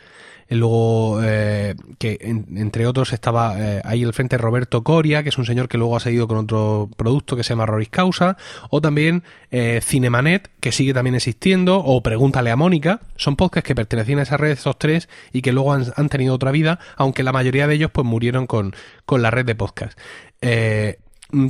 Luego, 0.54 1.21
eh, 1.24 1.76
que 1.97 2.17
entre 2.21 2.86
otros 2.86 3.13
estaba 3.13 3.56
eh, 3.58 3.82
ahí 3.86 4.04
al 4.04 4.12
frente 4.12 4.38
Roberto 4.38 4.84
Coria, 4.84 5.24
que 5.24 5.30
es 5.30 5.38
un 5.38 5.45
señor 5.45 5.69
que 5.69 5.78
luego 5.78 5.95
ha 5.95 6.02
seguido 6.02 6.28
con 6.28 6.39
otro 6.39 6.89
producto 6.97 7.38
que 7.38 7.43
se 7.43 7.52
llama 7.52 7.65
Roris 7.65 7.88
Causa, 7.88 8.36
o 8.69 8.82
también 8.82 9.24
eh, 9.50 9.80
Cinemanet, 9.82 10.50
que 10.60 10.74
sigue 10.74 10.93
también 10.93 11.15
existiendo, 11.15 11.78
o 11.78 12.04
Pregúntale 12.04 12.52
a 12.52 12.58
Mónica. 12.58 13.00
Son 13.15 13.38
podcasts 13.38 13.65
que 13.65 13.76
pertenecían 13.76 14.19
a 14.19 14.24
esa 14.24 14.36
red, 14.36 14.52
esos 14.52 14.78
tres, 14.78 15.08
y 15.32 15.41
que 15.41 15.54
luego 15.54 15.71
han, 15.71 15.86
han, 15.95 16.10
tenido 16.10 16.36
otra 16.36 16.52
vida, 16.52 16.80
aunque 16.97 17.24
la 17.24 17.32
mayoría 17.32 17.65
de 17.65 17.76
ellos 17.76 17.91
pues 17.91 18.06
murieron 18.06 18.45
con, 18.45 18.76
con 19.06 19.21
la 19.21 19.32
red 19.32 19.45
de 19.45 19.56
podcasts. 19.56 19.95
Eh, 20.41 20.97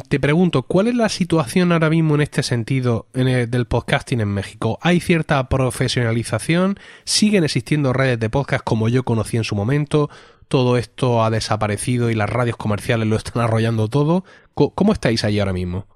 te 0.07 0.19
pregunto, 0.19 0.63
¿cuál 0.63 0.87
es 0.87 0.95
la 0.95 1.09
situación 1.09 1.71
ahora 1.71 1.89
mismo 1.89 2.15
en 2.15 2.21
este 2.21 2.43
sentido 2.43 3.07
en 3.13 3.49
del 3.49 3.65
podcasting 3.65 4.21
en 4.21 4.29
México? 4.29 4.77
¿Hay 4.81 4.99
cierta 4.99 5.47
profesionalización? 5.49 6.77
¿Siguen 7.03 7.43
existiendo 7.43 7.93
redes 7.93 8.19
de 8.19 8.29
podcast 8.29 8.63
como 8.63 8.89
yo 8.89 9.03
conocí 9.03 9.37
en 9.37 9.43
su 9.43 9.55
momento? 9.55 10.09
¿Todo 10.47 10.77
esto 10.77 11.23
ha 11.23 11.29
desaparecido 11.29 12.09
y 12.09 12.15
las 12.15 12.29
radios 12.29 12.57
comerciales 12.57 13.07
lo 13.07 13.15
están 13.15 13.41
arrollando 13.43 13.87
todo? 13.87 14.23
¿Cómo 14.53 14.93
estáis 14.93 15.23
ahí 15.23 15.39
ahora 15.39 15.53
mismo? 15.53 15.87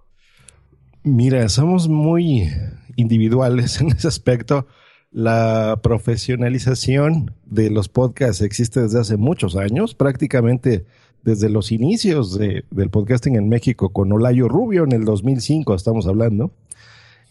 Mira, 1.04 1.48
somos 1.50 1.88
muy 1.88 2.50
individuales 2.96 3.80
en 3.82 3.90
ese 3.90 4.08
aspecto. 4.08 4.68
La 5.12 5.80
profesionalización 5.84 7.36
de 7.46 7.70
los 7.70 7.90
podcasts 7.90 8.42
existe 8.42 8.82
desde 8.82 9.00
hace 9.00 9.18
muchos 9.18 9.56
años. 9.56 9.94
Prácticamente 9.94 10.86
desde 11.26 11.50
los 11.50 11.72
inicios 11.72 12.38
del 12.38 12.90
podcasting 12.92 13.36
en 13.36 13.50
México 13.50 13.90
con 13.90 14.12
Olayo 14.12 14.48
Rubio 14.48 14.84
en 14.84 14.92
el 14.92 15.06
2005, 15.06 15.74
estamos 15.74 16.06
hablando. 16.06 16.52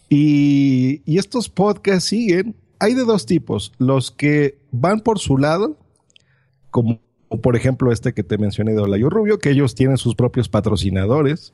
Y, 0.09 1.01
estos 1.17 1.49
podcasts 1.49 2.09
siguen. 2.09 2.55
Hay 2.77 2.93
de 2.93 3.05
dos 3.05 3.25
tipos, 3.25 3.71
los 3.77 4.11
que 4.11 4.57
van 4.71 4.99
por 4.99 5.17
su 5.19 5.37
lado, 5.37 5.77
como 6.71 6.99
por 7.41 7.55
ejemplo 7.55 7.93
este 7.93 8.13
que 8.13 8.21
te 8.21 8.37
mencioné 8.37 8.73
de 8.73 8.81
Olayo 8.81 9.09
Rubio, 9.09 9.39
que 9.39 9.49
ellos 9.49 9.75
tienen 9.75 9.97
sus 9.97 10.13
propios 10.13 10.49
patrocinadores. 10.49 11.53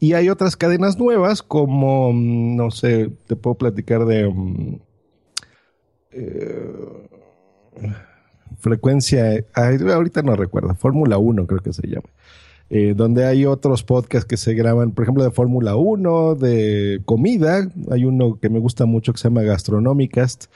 Y 0.00 0.14
hay 0.14 0.28
otras 0.28 0.56
cadenas 0.56 0.98
nuevas 0.98 1.42
como, 1.42 2.12
mm, 2.12 2.56
no 2.56 2.72
sé, 2.72 3.10
te 3.28 3.36
puedo 3.36 3.54
platicar 3.54 4.04
de... 4.06 4.28
Mm, 4.28 4.80
eh, 6.10 7.06
frecuencia, 8.66 9.44
ahorita 9.54 10.22
no 10.22 10.34
recuerdo, 10.34 10.74
Fórmula 10.74 11.18
1 11.18 11.46
creo 11.46 11.60
que 11.60 11.72
se 11.72 11.86
llama, 11.86 12.08
eh, 12.68 12.94
donde 12.96 13.24
hay 13.24 13.46
otros 13.46 13.84
podcasts 13.84 14.26
que 14.26 14.36
se 14.36 14.54
graban, 14.54 14.90
por 14.90 15.04
ejemplo, 15.04 15.22
de 15.22 15.30
Fórmula 15.30 15.76
1, 15.76 16.34
de 16.34 17.00
comida, 17.04 17.68
hay 17.92 18.04
uno 18.04 18.40
que 18.40 18.48
me 18.48 18.58
gusta 18.58 18.84
mucho 18.84 19.12
que 19.12 19.18
se 19.18 19.28
llama 19.28 19.42
Gastronomicast, 19.42 20.46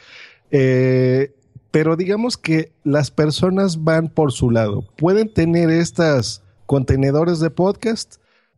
Eh, 0.52 1.32
pero 1.70 1.94
digamos 1.94 2.36
que 2.36 2.72
las 2.82 3.12
personas 3.12 3.84
van 3.84 4.08
por 4.08 4.32
su 4.32 4.50
lado. 4.50 4.82
Pueden 4.96 5.32
tener 5.32 5.70
estas 5.70 6.42
contenedores 6.66 7.38
de 7.38 7.50
podcast, 7.50 8.16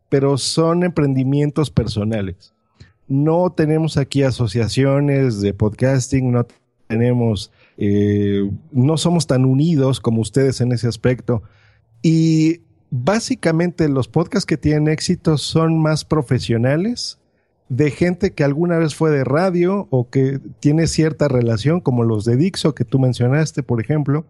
pero 0.09 0.39
son 0.39 0.83
emprendimientos 0.83 1.69
personales. 1.69 2.53
No 3.07 3.53
tenemos 3.55 3.97
aquí 3.97 4.23
asociaciones 4.23 5.41
de 5.41 5.53
podcasting, 5.53 6.31
no 6.31 6.47
tenemos, 6.87 7.51
eh, 7.77 8.49
no 8.71 8.97
somos 8.97 9.27
tan 9.27 9.45
unidos 9.45 9.99
como 9.99 10.21
ustedes 10.21 10.61
en 10.61 10.71
ese 10.71 10.87
aspecto. 10.87 11.43
Y 12.01 12.61
básicamente 12.91 13.89
los 13.89 14.07
podcasts 14.07 14.45
que 14.45 14.57
tienen 14.57 14.87
éxito 14.87 15.37
son 15.37 15.81
más 15.81 16.05
profesionales 16.05 17.19
de 17.69 17.89
gente 17.89 18.33
que 18.33 18.43
alguna 18.43 18.77
vez 18.77 18.93
fue 18.93 19.09
de 19.09 19.23
radio 19.23 19.87
o 19.89 20.09
que 20.09 20.39
tiene 20.59 20.85
cierta 20.85 21.27
relación, 21.27 21.79
como 21.79 22.03
los 22.03 22.23
de 22.25 22.37
Dixo 22.37 22.75
que 22.75 22.85
tú 22.85 22.99
mencionaste, 22.99 23.63
por 23.63 23.81
ejemplo, 23.81 24.25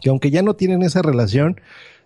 que 0.00 0.08
aunque 0.08 0.30
ya 0.30 0.42
no 0.42 0.54
tienen 0.54 0.82
esa 0.82 1.02
relación, 1.02 1.60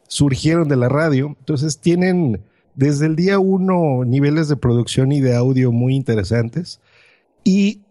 surgieron 0.09 0.67
de 0.67 0.77
la 0.77 0.89
radio. 0.89 1.37
Entonces 1.39 1.79
tienen 1.79 2.41
desde 2.75 3.07
el 3.07 3.15
día 3.15 3.39
uno 3.39 4.05
niveles 4.05 4.49
de 4.49 4.57
producción 4.57 5.13
y 5.13 5.21
de 5.21 5.37
audio 5.37 5.71
muy 5.71 5.95
interesantes. 5.95 6.81
Y 7.45 7.84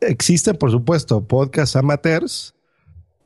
existen, 0.00 0.56
por 0.56 0.70
supuesto, 0.70 1.24
podcasts 1.24 1.76
amateurs, 1.76 2.54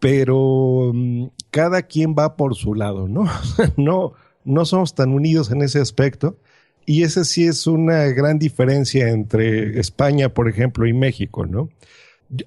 pero 0.01 0.91
mm, 0.95 1.27
cada 1.51 1.83
quien 1.83 2.15
va 2.19 2.37
por 2.37 2.55
su 2.55 2.75
lado, 2.75 3.09
¿no? 3.09 3.25
no, 3.77 4.15
no 4.45 4.65
somos 4.65 4.95
tan 4.95 5.11
unidos 5.11 5.51
en 5.51 5.63
ese 5.63 5.81
aspecto. 5.81 6.37
Y 6.85 7.05
esa 7.05 7.25
sí 7.25 7.47
es 7.47 7.69
una 7.69 8.07
gran 8.07 8.39
diferencia 8.41 9.09
entre 9.09 9.79
España, 9.79 10.35
por 10.35 10.49
ejemplo, 10.49 10.87
y 10.87 10.93
México, 10.93 11.47
¿no? 11.47 11.69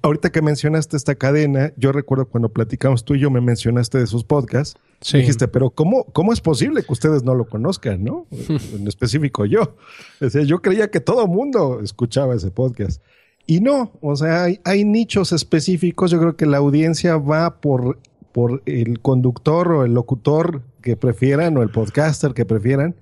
Ahorita 0.02 0.30
que 0.30 0.42
mencionaste 0.42 0.96
esta 0.96 1.14
cadena, 1.14 1.72
yo 1.76 1.92
recuerdo 1.92 2.26
cuando 2.26 2.50
platicamos 2.50 3.04
tú 3.04 3.14
y 3.14 3.20
yo, 3.20 3.30
me 3.30 3.40
mencionaste 3.40 3.98
de 3.98 4.06
sus 4.06 4.24
podcasts. 4.24 4.78
Sí. 5.00 5.18
Dijiste, 5.18 5.48
pero 5.48 5.70
¿cómo, 5.70 6.04
¿cómo 6.12 6.32
es 6.32 6.40
posible 6.40 6.82
que 6.82 6.92
ustedes 6.92 7.22
no 7.22 7.34
lo 7.34 7.48
conozcan, 7.48 8.04
no? 8.04 8.26
en 8.74 8.86
específico 8.86 9.46
yo. 9.46 9.76
O 10.20 10.28
sea, 10.28 10.42
yo 10.42 10.60
creía 10.60 10.90
que 10.90 11.00
todo 11.00 11.26
mundo 11.26 11.80
escuchaba 11.82 12.34
ese 12.34 12.50
podcast. 12.50 13.00
Y 13.46 13.60
no, 13.60 13.92
o 14.00 14.16
sea, 14.16 14.46
hay, 14.64 14.84
nichos 14.84 15.32
específicos. 15.32 16.10
Yo 16.10 16.18
creo 16.18 16.36
que 16.36 16.46
la 16.46 16.56
audiencia 16.56 17.16
va 17.16 17.60
por, 17.60 17.98
por 18.32 18.62
el 18.66 19.00
conductor 19.00 19.70
o 19.72 19.84
el 19.84 19.94
locutor 19.94 20.62
que 20.82 20.96
prefieran 20.96 21.56
o 21.56 21.62
el 21.62 21.70
podcaster 21.70 22.34
que 22.34 22.44
prefieran 22.44 22.96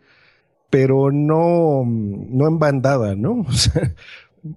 pero 0.74 1.12
no, 1.12 1.85
no 1.87 2.48
en 2.48 2.59
bandada, 2.59 3.14
¿no? 3.14 3.42
O 3.48 3.52
sea, 3.52 3.94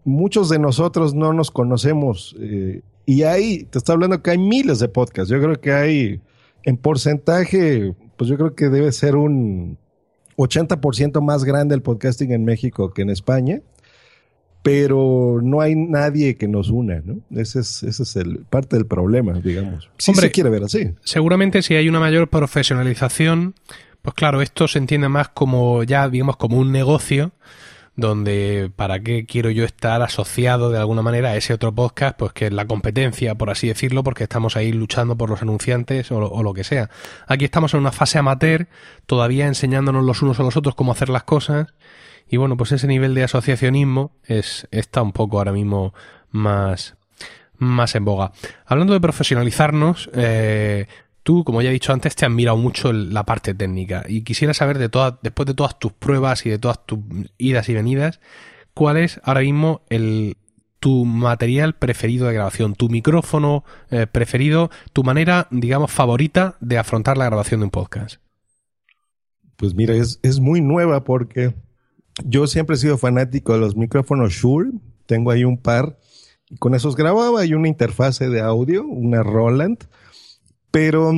muchos 0.04 0.50
de 0.50 0.58
nosotros 0.58 1.14
no 1.14 1.32
nos 1.32 1.52
conocemos 1.52 2.36
eh, 2.40 2.82
y 3.06 3.22
hay, 3.22 3.66
te 3.66 3.78
estoy 3.78 3.94
hablando 3.94 4.24
que 4.24 4.32
hay 4.32 4.40
miles 4.40 4.80
de 4.80 4.88
podcasts. 4.88 5.30
Yo 5.30 5.40
creo 5.40 5.62
que 5.62 5.74
hay, 5.74 6.22
en 6.64 6.76
porcentaje, 6.78 7.94
pues 8.18 8.32
yo 8.32 8.36
creo 8.36 8.56
que 8.56 8.70
debe 8.70 8.92
ser 8.94 9.16
un 9.16 9.78
80% 10.38 11.22
más 11.22 11.44
grande 11.44 11.76
el 11.76 11.84
podcasting 11.84 12.32
en 12.32 12.46
México 12.46 12.92
que 12.96 13.04
en 13.04 13.12
España, 13.12 13.62
pero 14.64 15.40
no 15.42 15.62
hay 15.62 15.76
nadie 15.76 16.36
que 16.36 16.48
nos 16.48 16.70
una, 16.70 17.02
¿no? 17.04 17.20
Ese 17.32 17.60
es, 17.60 17.84
ese 17.84 18.04
es 18.04 18.16
el, 18.18 18.40
parte 18.50 18.76
del 18.76 18.86
problema, 18.86 19.34
digamos. 19.34 19.90
Sí 19.98 20.12
Hombre, 20.12 20.28
se 20.28 20.32
quiere 20.32 20.50
ver 20.50 20.64
así. 20.64 20.92
Seguramente 21.04 21.62
si 21.62 21.76
hay 21.76 21.88
una 21.88 22.00
mayor 22.00 22.28
profesionalización, 22.30 23.56
pues 24.02 24.14
claro, 24.16 24.42
esto 24.42 24.68
se 24.68 24.80
entiende 24.80 25.10
más 25.10 25.30
como 25.30 25.84
ya, 25.84 26.10
digamos, 26.10 26.38
como 26.38 26.58
un 26.58 26.72
negocio 26.72 27.32
donde 27.98 28.72
para 28.76 29.00
qué 29.00 29.26
quiero 29.26 29.50
yo 29.50 29.66
estar 29.66 30.04
asociado 30.04 30.70
de 30.70 30.78
alguna 30.78 31.02
manera 31.02 31.30
a 31.30 31.36
ese 31.36 31.54
otro 31.54 31.74
podcast, 31.74 32.16
pues 32.16 32.32
que 32.32 32.46
es 32.46 32.54
la 32.54 32.66
competencia, 32.68 33.36
por 33.36 33.50
así 33.50 33.68
decirlo, 33.68 34.04
porque 34.04 34.24
estamos 34.24 34.56
ahí 34.56 34.72
luchando 34.72 35.18
por 35.18 35.32
los 35.32 35.42
anunciantes 35.42 36.12
o, 36.12 36.18
o, 36.20 36.44
lo 36.44 36.54
que 36.54 36.64
sea. 36.64 36.92
Aquí 37.26 37.46
estamos 37.46 37.74
en 37.74 37.80
una 37.80 37.92
fase 37.92 38.20
amateur, 38.20 38.68
todavía 39.08 39.48
enseñándonos 39.48 40.06
los 40.06 40.22
unos 40.22 40.40
a 40.40 40.44
los 40.44 40.56
otros 40.56 40.76
cómo 40.76 40.92
hacer 40.92 41.10
las 41.10 41.24
cosas, 41.24 41.74
y 42.30 42.38
bueno, 42.38 42.58
pues 42.58 42.72
ese 42.72 42.88
nivel 42.88 43.14
de 43.14 43.24
asociacionismo 43.24 44.12
es, 44.26 44.68
está 44.72 45.02
un 45.02 45.12
poco 45.12 45.38
ahora 45.38 45.54
mismo 45.54 45.94
más, 46.32 46.96
más 47.58 47.96
en 47.96 48.06
boga. 48.06 48.32
Hablando 48.66 48.94
de 48.94 49.00
profesionalizarnos, 49.00 50.10
eh, 50.14 50.88
tú, 51.24 51.44
como 51.44 51.62
ya 51.62 51.70
he 51.70 51.74
dicho 51.74 51.94
antes, 51.94 52.16
te 52.16 52.26
has 52.26 52.32
mirado 52.32 52.58
mucho 52.58 52.92
la 52.92 53.24
parte 53.24 53.54
técnica 53.54 54.04
y 54.08 54.22
quisiera 54.22 54.54
saber 54.54 54.78
de 54.78 54.90
todas, 54.90 55.16
después 55.22 55.46
de 55.46 55.54
todas 55.54 55.80
tus 55.80 55.94
pruebas 55.94 56.46
y 56.46 56.50
de 56.50 56.60
todas 56.60 56.86
tus 56.86 57.00
idas 57.38 57.70
y 57.70 57.74
venidas, 57.74 58.20
cuál 58.74 58.98
es 58.98 59.22
ahora 59.24 59.42
mismo 59.42 59.82
el 59.90 60.38
tu 60.80 61.06
material 61.06 61.74
preferido 61.76 62.28
de 62.28 62.34
grabación, 62.34 62.76
tu 62.76 62.90
micrófono 62.90 63.64
eh, 63.90 64.06
preferido, 64.06 64.70
tu 64.94 65.04
manera, 65.04 65.48
digamos, 65.50 65.92
favorita 65.92 66.56
de 66.60 66.78
afrontar 66.78 67.18
la 67.18 67.26
grabación 67.26 67.62
de 67.62 67.66
un 67.66 67.72
podcast. 67.72 68.22
Pues 69.56 69.74
mira, 69.74 69.96
es, 69.96 70.20
es 70.22 70.40
muy 70.40 70.62
nueva 70.62 71.04
porque 71.04 71.56
yo 72.26 72.48
siempre 72.48 72.76
he 72.76 72.80
sido 72.80 72.98
fanático 72.98 73.54
de 73.54 73.60
los 73.60 73.76
micrófonos 73.76 74.34
Shure. 74.34 74.72
Tengo 75.06 75.32
ahí 75.32 75.44
un 75.44 75.58
par. 75.58 75.98
Y 76.50 76.58
con 76.58 76.76
esos 76.76 76.96
grababa 76.96 77.46
y 77.46 77.54
una 77.54 77.68
interfase 77.68 78.30
de 78.30 78.42
audio, 78.42 78.86
una 78.86 79.24
Roland. 79.24 79.80
Pero 80.72 81.12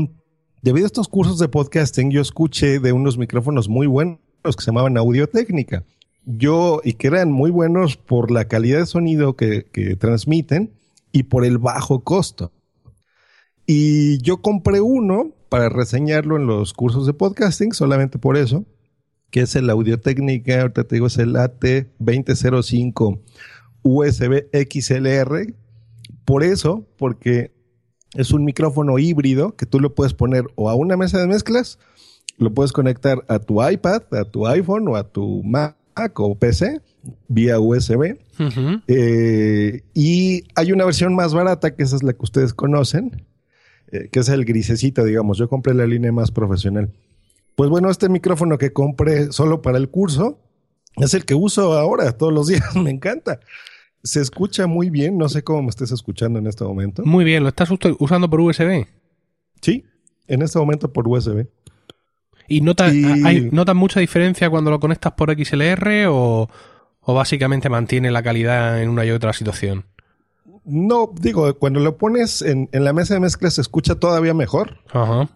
debido 0.62 0.85
a 0.85 0.88
estos 0.88 1.07
cursos 1.07 1.39
de 1.39 1.47
podcasting, 1.47 2.12
yo 2.12 2.21
escuché 2.21 2.79
de 2.79 2.91
unos 2.91 3.17
micrófonos 3.17 3.69
muy 3.69 3.88
buenos 3.88 4.19
que 4.43 4.63
se 4.63 4.67
llamaban 4.67 4.97
Audio 4.97 5.27
Técnica. 5.27 5.83
Yo, 6.25 6.81
y 6.83 6.93
que 6.93 7.07
eran 7.07 7.31
muy 7.31 7.49
buenos 7.49 7.97
por 7.97 8.29
la 8.29 8.45
calidad 8.45 8.79
de 8.79 8.85
sonido 8.85 9.35
que, 9.35 9.65
que 9.71 9.95
transmiten 9.95 10.73
y 11.12 11.23
por 11.23 11.45
el 11.45 11.57
bajo 11.57 12.03
costo. 12.03 12.51
Y 13.65 14.19
yo 14.21 14.41
compré 14.41 14.81
uno 14.81 15.31
para 15.49 15.69
reseñarlo 15.69 16.38
en 16.38 16.45
los 16.45 16.73
cursos 16.73 17.05
de 17.05 17.13
podcasting, 17.13 17.73
solamente 17.73 18.19
por 18.19 18.38
eso, 18.38 18.65
que 19.31 19.41
es 19.41 19.55
el 19.55 19.69
Audio 19.69 19.99
Técnica, 19.99 20.61
ahorita 20.61 20.83
te 20.85 20.95
digo, 20.95 21.07
es 21.07 21.17
el 21.17 21.35
AT2005 21.35 23.19
USB 23.83 24.45
XLR. 24.51 25.53
Por 26.25 26.43
eso, 26.43 26.85
porque 26.97 27.51
es 28.15 28.31
un 28.31 28.43
micrófono 28.43 28.97
híbrido 28.99 29.55
que 29.55 29.65
tú 29.65 29.79
lo 29.79 29.93
puedes 29.93 30.13
poner 30.13 30.45
o 30.55 30.69
a 30.69 30.75
una 30.75 30.97
mesa 30.97 31.19
de 31.19 31.27
mezclas, 31.27 31.79
lo 32.37 32.53
puedes 32.53 32.71
conectar 32.71 33.23
a 33.27 33.39
tu 33.39 33.67
iPad, 33.67 34.03
a 34.13 34.25
tu 34.25 34.47
iPhone 34.47 34.87
o 34.87 34.95
a 34.95 35.03
tu 35.03 35.43
Mac 35.43 35.75
o 36.15 36.35
PC 36.35 36.81
vía 37.27 37.59
USB. 37.59 38.17
Uh 38.39 38.43
-huh. 38.43 38.83
eh, 38.87 39.81
y 39.93 40.43
hay 40.55 40.71
una 40.71 40.85
versión 40.85 41.13
más 41.13 41.33
barata, 41.33 41.75
que 41.75 41.83
esa 41.83 41.95
es 41.95 42.03
la 42.03 42.13
que 42.13 42.23
ustedes 42.23 42.53
conocen, 42.53 43.25
eh, 43.91 44.07
que 44.11 44.19
es 44.19 44.29
el 44.29 44.45
grisecito, 44.45 45.03
digamos. 45.03 45.37
Yo 45.37 45.49
compré 45.49 45.73
la 45.73 45.85
línea 45.85 46.11
más 46.11 46.31
profesional. 46.31 46.91
Pues 47.60 47.69
bueno, 47.69 47.89
este 47.89 48.08
micrófono 48.08 48.58
que 48.58 48.72
compré 48.72 49.34
solo 49.34 49.62
para 49.62 49.78
el 49.78 49.89
curso 49.89 50.39
es 50.95 51.13
el 51.13 51.26
que 51.26 51.36
uso 51.36 51.78
ahora 51.78 52.13
todos 52.13 52.32
los 52.32 52.48
días. 52.48 52.74
Me 52.78 52.89
encanta. 52.89 53.41
Se 54.02 54.22
escucha 54.22 54.65
muy 54.65 54.89
bien. 54.89 55.17
No 55.17 55.28
sé 55.28 55.43
cómo 55.43 55.63
me 55.63 55.67
estés 55.67 55.91
escuchando 55.91 56.39
en 56.39 56.48
este 56.48 56.63
momento. 56.63 57.04
Muy 57.04 57.26
bien. 57.26 57.43
¿Lo 57.43 57.50
estás 57.50 57.67
usando 58.00 58.30
por 58.30 58.39
USB? 58.39 58.88
Sí, 59.60 59.84
en 60.30 60.41
este 60.41 60.58
momento 60.58 60.93
por 60.93 61.06
USB. 61.06 61.48
¿Y 62.48 62.62
notas 62.62 62.93
y... 62.93 63.50
nota 63.52 63.74
mucha 63.74 64.00
diferencia 64.00 64.50
cuando 64.50 64.72
lo 64.72 64.80
conectas 64.80 65.12
por 65.12 65.30
XLR 65.30 66.08
o, 66.08 66.50
o 67.02 67.13
básicamente 67.13 67.67
mantiene 67.67 68.10
la 68.10 68.24
calidad 68.24 68.82
en 68.82 68.88
una 68.88 69.04
y 69.04 69.12
otra 69.12 69.34
situación? 69.34 69.84
No, 70.63 71.12
digo, 71.13 71.54
cuando 71.60 71.82
lo 71.82 71.98
pones 71.98 72.41
en, 72.41 72.69
en 72.72 72.86
la 72.86 72.93
mesa 72.93 73.15
de 73.15 73.19
mezclas 73.19 73.56
se 73.56 73.62
escucha 73.62 73.95
todavía 73.95 74.34
mejor. 74.34 74.78
Ajá. 74.93 75.28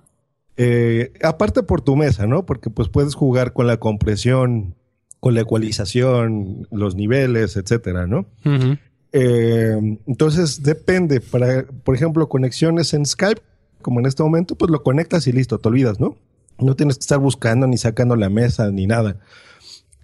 Eh, 0.57 1.13
aparte 1.23 1.63
por 1.63 1.81
tu 1.81 1.95
mesa, 1.95 2.27
¿no? 2.27 2.45
Porque 2.45 2.69
pues 2.69 2.89
puedes 2.89 3.15
jugar 3.15 3.53
con 3.53 3.67
la 3.67 3.77
compresión, 3.77 4.75
con 5.19 5.33
la 5.33 5.41
ecualización, 5.41 6.67
los 6.71 6.95
niveles, 6.95 7.55
etcétera, 7.57 8.07
¿no? 8.07 8.25
Uh 8.45 8.49
-huh. 8.49 8.79
eh, 9.13 9.97
entonces 10.05 10.61
depende. 10.61 11.21
Para, 11.21 11.65
por 11.65 11.95
ejemplo, 11.95 12.29
conexiones 12.29 12.93
en 12.93 13.05
Skype, 13.05 13.41
como 13.81 13.99
en 13.99 14.05
este 14.05 14.23
momento, 14.23 14.55
pues 14.55 14.69
lo 14.69 14.83
conectas 14.83 15.27
y 15.27 15.31
listo, 15.31 15.59
te 15.59 15.69
olvidas, 15.69 15.99
¿no? 15.99 16.17
No 16.59 16.75
tienes 16.75 16.97
que 16.97 17.01
estar 17.01 17.19
buscando 17.19 17.65
ni 17.67 17.77
sacando 17.77 18.15
la 18.15 18.29
mesa 18.29 18.69
ni 18.71 18.85
nada. 18.85 19.17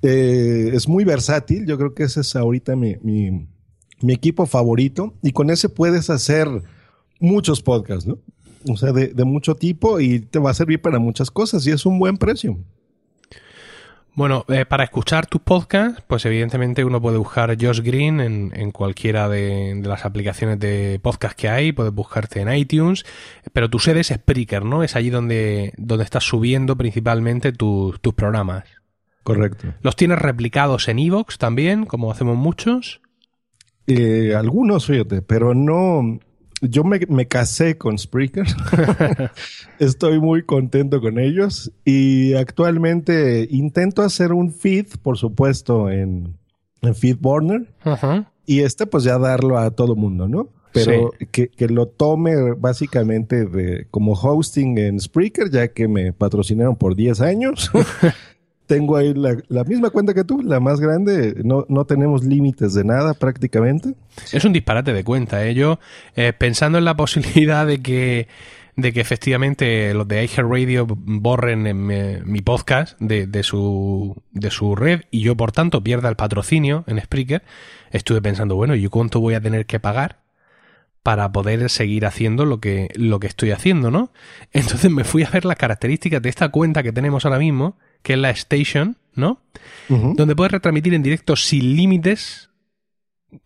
Eh, 0.01 0.71
es 0.73 0.87
muy 0.87 1.03
versátil. 1.03 1.65
Yo 1.65 1.77
creo 1.77 1.93
que 1.93 2.03
ese 2.03 2.21
es 2.21 2.35
ahorita 2.35 2.75
mi, 2.75 2.95
mi, 3.01 3.47
mi 4.01 4.13
equipo 4.13 4.45
favorito. 4.45 5.13
Y 5.21 5.31
con 5.31 5.49
ese 5.49 5.69
puedes 5.69 6.09
hacer 6.09 6.47
muchos 7.19 7.61
podcasts, 7.61 8.07
¿no? 8.07 8.17
O 8.67 8.77
sea, 8.77 8.91
de, 8.91 9.07
de, 9.07 9.23
mucho 9.23 9.55
tipo 9.55 9.99
y 9.99 10.19
te 10.19 10.39
va 10.39 10.51
a 10.51 10.53
servir 10.53 10.81
para 10.81 10.99
muchas 10.99 11.31
cosas 11.31 11.65
y 11.67 11.71
es 11.71 11.85
un 11.85 11.99
buen 11.99 12.17
precio. 12.17 12.57
Bueno, 14.19 14.43
eh, 14.49 14.65
para 14.65 14.83
escuchar 14.83 15.27
tus 15.27 15.39
podcasts, 15.39 16.03
pues 16.05 16.25
evidentemente 16.25 16.83
uno 16.83 17.01
puede 17.01 17.17
buscar 17.17 17.55
Josh 17.57 17.79
Green 17.81 18.19
en, 18.19 18.51
en 18.53 18.71
cualquiera 18.71 19.29
de, 19.29 19.75
de, 19.75 19.87
las 19.87 20.03
aplicaciones 20.03 20.59
de 20.59 20.99
podcast 21.01 21.39
que 21.39 21.47
hay, 21.47 21.71
puedes 21.71 21.93
buscarte 21.93 22.41
en 22.41 22.53
iTunes, 22.53 23.05
pero 23.53 23.69
tu 23.69 23.79
sede 23.79 24.01
es 24.01 24.07
Spreaker, 24.07 24.65
¿no? 24.65 24.83
Es 24.83 24.97
allí 24.97 25.09
donde, 25.09 25.73
donde 25.77 26.03
estás 26.03 26.25
subiendo 26.25 26.75
principalmente 26.75 27.53
tu, 27.53 27.95
tus 28.01 28.13
programas. 28.13 28.65
Correcto. 29.23 29.73
¿Los 29.83 29.95
tienes 29.95 30.19
replicados 30.19 30.89
en 30.89 30.99
Evox 30.99 31.37
también, 31.37 31.85
como 31.85 32.11
hacemos 32.11 32.35
muchos? 32.35 32.99
Eh, 33.87 34.35
algunos, 34.35 34.85
fíjate, 34.85 35.21
pero 35.21 35.53
no, 35.53 36.19
yo 36.61 36.83
me, 36.83 36.99
me, 37.07 37.27
casé 37.27 37.77
con 37.77 37.97
Spreaker. 37.97 38.45
Estoy 39.79 40.19
muy 40.19 40.43
contento 40.43 41.01
con 41.01 41.19
ellos 41.19 41.71
y 41.85 42.33
actualmente 42.33 43.47
intento 43.49 44.01
hacer 44.01 44.33
un 44.33 44.51
feed, 44.51 44.87
por 45.01 45.17
supuesto, 45.17 45.89
en, 45.89 46.37
en 46.81 46.95
FeedBurner. 46.95 47.73
Y 48.45 48.61
este, 48.61 48.87
pues 48.87 49.03
ya 49.03 49.17
darlo 49.17 49.57
a 49.57 49.71
todo 49.71 49.95
mundo, 49.95 50.27
¿no? 50.27 50.49
Pero 50.71 51.11
que, 51.31 51.49
que, 51.49 51.67
lo 51.67 51.87
tome 51.87 52.53
básicamente 52.53 53.45
de, 53.45 53.87
como 53.89 54.13
hosting 54.13 54.77
en 54.77 54.99
Spreaker, 54.99 55.49
ya 55.49 55.69
que 55.69 55.87
me 55.87 56.13
patrocinaron 56.13 56.75
por 56.75 56.95
10 56.95 57.21
años. 57.21 57.71
Tengo 58.69 58.97
ahí 58.97 59.15
la, 59.15 59.63
misma 59.63 59.89
cuenta 59.89 60.13
que 60.13 60.23
tú, 60.23 60.43
la 60.43 60.59
más 60.59 60.79
grande. 60.79 61.41
No, 61.43 61.65
no 61.69 61.85
tenemos 61.85 62.23
límites 62.23 62.75
de 62.75 62.83
nada 62.83 63.15
prácticamente. 63.15 63.95
Es 64.31 64.45
un 64.45 64.53
disparate 64.53 64.93
de 64.93 65.03
cuenta. 65.03 65.43
¿eh? 65.43 65.55
Yo, 65.55 65.79
eh, 66.15 66.33
pensando 66.33 66.77
en 66.77 66.85
la 66.85 66.95
posibilidad 66.95 67.65
de 67.65 67.81
que 67.81 68.27
de 68.75 68.93
que 68.93 69.01
efectivamente 69.01 69.91
los 69.93 70.07
de 70.07 70.29
Radio 70.37 70.85
borren 70.87 71.63
mi, 71.63 72.21
mi 72.23 72.41
podcast 72.41 72.97
de, 73.01 73.27
de, 73.27 73.43
su, 73.43 74.15
de 74.31 74.51
su 74.51 74.75
red 74.75 75.01
y 75.11 75.21
yo 75.21 75.35
por 75.35 75.51
tanto 75.51 75.83
pierda 75.83 76.07
el 76.07 76.15
patrocinio 76.15 76.85
en 76.87 77.01
Spreaker, 77.01 77.43
estuve 77.91 78.21
pensando, 78.21 78.55
bueno, 78.55 78.75
¿y 78.75 78.87
cuánto 78.87 79.19
voy 79.19 79.33
a 79.33 79.41
tener 79.41 79.65
que 79.65 79.81
pagar 79.81 80.19
para 81.03 81.31
poder 81.31 81.69
seguir 81.69 82.05
haciendo 82.05 82.45
lo 82.45 82.59
que, 82.59 82.89
lo 82.95 83.19
que 83.19 83.27
estoy 83.27 83.51
haciendo, 83.51 83.89
¿no? 83.91 84.11
Entonces 84.51 84.91
me 84.91 85.03
fui 85.03 85.23
a 85.23 85.29
ver 85.29 85.43
las 85.43 85.57
características 85.57 86.21
de 86.21 86.29
esta 86.29 86.49
cuenta 86.49 86.83
que 86.83 86.91
tenemos 86.91 87.25
ahora 87.25 87.39
mismo, 87.39 87.77
que 88.01 88.13
es 88.13 88.19
la 88.19 88.29
Station, 88.31 88.97
¿no? 89.15 89.41
Donde 89.89 90.35
puedes 90.35 90.51
retransmitir 90.51 90.93
en 90.93 91.03
directo 91.03 91.35
sin 91.35 91.75
límites 91.75 92.49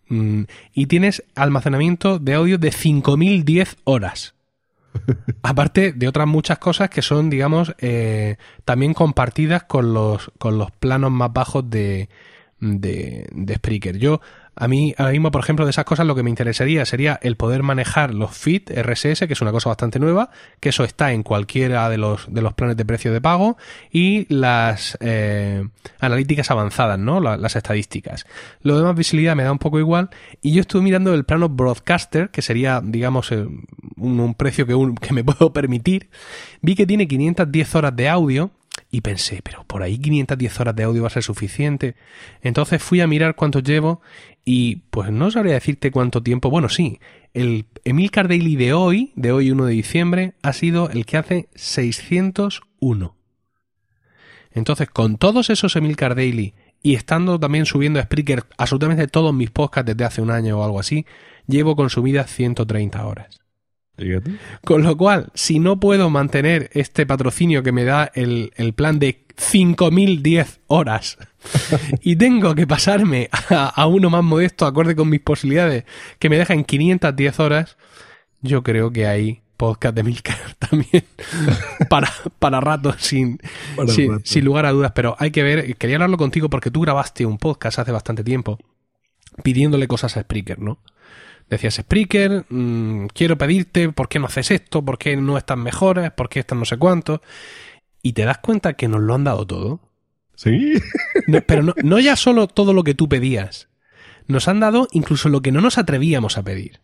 mm, 0.08 0.42
y 0.74 0.86
tienes 0.86 1.24
almacenamiento 1.34 2.18
de 2.18 2.34
audio 2.34 2.58
de 2.58 2.70
5010 2.70 3.76
horas. 3.84 4.34
Aparte 5.42 5.92
de 5.92 6.08
otras 6.08 6.26
muchas 6.26 6.58
cosas 6.58 6.90
que 6.90 7.02
son, 7.02 7.30
digamos, 7.30 7.74
eh, 7.78 8.36
también 8.64 8.94
compartidas 8.94 9.64
con 9.64 9.94
los, 9.94 10.30
con 10.38 10.58
los 10.58 10.70
planos 10.70 11.10
más 11.10 11.32
bajos 11.32 11.68
de, 11.68 12.08
de, 12.60 13.26
de 13.32 13.54
Spreaker. 13.54 13.98
Yo 13.98 14.20
a 14.56 14.68
mí, 14.68 14.94
ahora 14.96 15.12
mismo, 15.12 15.30
por 15.30 15.42
ejemplo, 15.42 15.64
de 15.64 15.70
esas 15.70 15.84
cosas 15.84 16.06
lo 16.06 16.14
que 16.14 16.22
me 16.22 16.30
interesaría 16.30 16.84
sería 16.84 17.18
el 17.22 17.36
poder 17.36 17.62
manejar 17.62 18.14
los 18.14 18.36
feed 18.36 18.70
RSS, 18.70 19.26
que 19.26 19.32
es 19.32 19.40
una 19.40 19.50
cosa 19.50 19.68
bastante 19.68 19.98
nueva, 19.98 20.30
que 20.60 20.68
eso 20.68 20.84
está 20.84 21.12
en 21.12 21.22
cualquiera 21.22 21.88
de 21.88 21.98
los, 21.98 22.32
de 22.32 22.40
los 22.40 22.54
planes 22.54 22.76
de 22.76 22.84
precio 22.84 23.12
de 23.12 23.20
pago, 23.20 23.56
y 23.90 24.32
las 24.32 24.96
eh, 25.00 25.66
analíticas 25.98 26.50
avanzadas, 26.50 26.98
¿no? 26.98 27.20
las 27.20 27.56
estadísticas. 27.56 28.26
Lo 28.62 28.78
demás 28.78 28.94
visibilidad 28.94 29.34
me 29.34 29.42
da 29.42 29.50
un 29.50 29.58
poco 29.58 29.78
igual, 29.78 30.10
y 30.40 30.52
yo 30.52 30.60
estuve 30.60 30.82
mirando 30.82 31.12
el 31.14 31.24
plano 31.24 31.48
broadcaster, 31.48 32.30
que 32.30 32.42
sería, 32.42 32.80
digamos, 32.82 33.32
eh, 33.32 33.46
un, 33.96 34.34
precio 34.34 34.66
que, 34.66 34.74
que 35.00 35.12
me 35.12 35.24
puedo 35.24 35.52
permitir. 35.52 36.10
Vi 36.60 36.74
que 36.74 36.86
tiene 36.86 37.08
510 37.08 37.74
horas 37.74 37.96
de 37.96 38.08
audio, 38.08 38.50
y 38.94 39.00
pensé, 39.00 39.40
pero 39.42 39.64
por 39.64 39.82
ahí 39.82 39.98
510 39.98 40.60
horas 40.60 40.76
de 40.76 40.84
audio 40.84 41.02
va 41.02 41.08
a 41.08 41.10
ser 41.10 41.24
suficiente. 41.24 41.96
Entonces 42.42 42.80
fui 42.80 43.00
a 43.00 43.08
mirar 43.08 43.34
cuánto 43.34 43.58
llevo 43.58 44.00
y 44.44 44.76
pues 44.90 45.10
no 45.10 45.32
sabría 45.32 45.54
decirte 45.54 45.90
cuánto 45.90 46.22
tiempo. 46.22 46.48
Bueno, 46.48 46.68
sí, 46.68 47.00
el 47.32 47.66
Emilcar 47.82 48.28
Daily 48.28 48.54
de 48.54 48.72
hoy, 48.72 49.12
de 49.16 49.32
hoy 49.32 49.50
1 49.50 49.64
de 49.64 49.72
diciembre, 49.72 50.34
ha 50.42 50.52
sido 50.52 50.90
el 50.90 51.06
que 51.06 51.16
hace 51.16 51.48
601. 51.56 53.16
Entonces, 54.52 54.88
con 54.90 55.16
todos 55.16 55.50
esos 55.50 55.74
Emilcar 55.74 56.14
Daily 56.14 56.54
y 56.80 56.94
estando 56.94 57.40
también 57.40 57.66
subiendo 57.66 57.98
a 57.98 58.04
Spreaker 58.04 58.44
absolutamente 58.58 59.08
todos 59.08 59.34
mis 59.34 59.50
podcasts 59.50 59.92
desde 59.92 60.04
hace 60.04 60.22
un 60.22 60.30
año 60.30 60.60
o 60.60 60.64
algo 60.64 60.78
así, 60.78 61.04
llevo 61.48 61.74
consumidas 61.74 62.30
130 62.30 63.04
horas. 63.04 63.43
Con 64.64 64.82
lo 64.82 64.96
cual, 64.96 65.30
si 65.34 65.58
no 65.58 65.78
puedo 65.78 66.10
mantener 66.10 66.70
este 66.72 67.06
patrocinio 67.06 67.62
que 67.62 67.72
me 67.72 67.84
da 67.84 68.10
el, 68.14 68.50
plan 68.74 68.98
de 68.98 69.24
5.010 69.36 70.58
horas 70.66 71.18
y 72.02 72.16
tengo 72.16 72.54
que 72.54 72.66
pasarme 72.66 73.28
a, 73.50 73.86
uno 73.86 74.10
más 74.10 74.24
modesto 74.24 74.66
acorde 74.66 74.96
con 74.96 75.08
mis 75.08 75.20
posibilidades 75.20 75.84
que 76.18 76.28
me 76.28 76.38
deja 76.38 76.54
en 76.54 76.64
510 76.64 77.40
horas, 77.40 77.76
yo 78.40 78.62
creo 78.62 78.90
que 78.90 79.06
hay 79.06 79.42
podcast 79.56 79.94
de 79.94 80.02
Milcar 80.02 80.38
también 80.58 81.04
para, 81.88 82.10
para 82.40 82.60
rato 82.60 82.94
sin, 82.98 83.38
sin 84.24 84.44
lugar 84.44 84.66
a 84.66 84.72
dudas. 84.72 84.92
Pero 84.94 85.14
hay 85.20 85.30
que 85.30 85.44
ver, 85.44 85.76
quería 85.76 85.96
hablarlo 85.96 86.16
contigo 86.16 86.50
porque 86.50 86.70
tú 86.70 86.80
grabaste 86.80 87.26
un 87.26 87.38
podcast 87.38 87.78
hace 87.78 87.92
bastante 87.92 88.24
tiempo 88.24 88.58
pidiéndole 89.42 89.88
cosas 89.88 90.16
a 90.16 90.22
Spreaker, 90.22 90.58
¿no? 90.58 90.78
Decías, 91.48 91.74
Spreaker, 91.74 92.46
mm, 92.48 93.06
quiero 93.08 93.36
pedirte 93.38 93.90
por 93.92 94.08
qué 94.08 94.18
no 94.18 94.26
haces 94.26 94.50
esto, 94.50 94.84
por 94.84 94.98
qué 94.98 95.16
no 95.16 95.36
están 95.36 95.62
mejores, 95.62 96.10
por 96.10 96.28
qué 96.28 96.40
están 96.40 96.58
no 96.58 96.64
sé 96.64 96.76
cuánto. 96.76 97.20
Y 98.02 98.12
te 98.12 98.24
das 98.24 98.38
cuenta 98.38 98.74
que 98.74 98.88
nos 98.88 99.00
lo 99.00 99.14
han 99.14 99.24
dado 99.24 99.46
todo. 99.46 99.80
Sí. 100.34 100.74
pero 101.46 101.62
no, 101.62 101.74
no 101.82 102.00
ya 102.00 102.16
solo 102.16 102.48
todo 102.48 102.72
lo 102.72 102.82
que 102.82 102.94
tú 102.94 103.08
pedías. 103.08 103.68
Nos 104.26 104.48
han 104.48 104.60
dado 104.60 104.88
incluso 104.92 105.28
lo 105.28 105.42
que 105.42 105.52
no 105.52 105.60
nos 105.60 105.78
atrevíamos 105.78 106.38
a 106.38 106.42
pedir. 106.42 106.80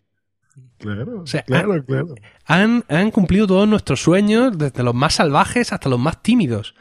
Claro, 0.81 1.25
claro, 1.47 1.85
claro. 1.85 2.15
Han, 2.47 2.85
han, 2.89 3.11
cumplido 3.11 3.47
todos 3.47 3.69
nuestros 3.69 4.01
sueños, 4.01 4.57
desde 4.57 4.83
los 4.83 4.95
más 4.95 5.15
salvajes 5.15 5.75
hasta 5.75 5.91
los 5.91 6.01
más 6.01 6.23
tímidos. 6.23 6.75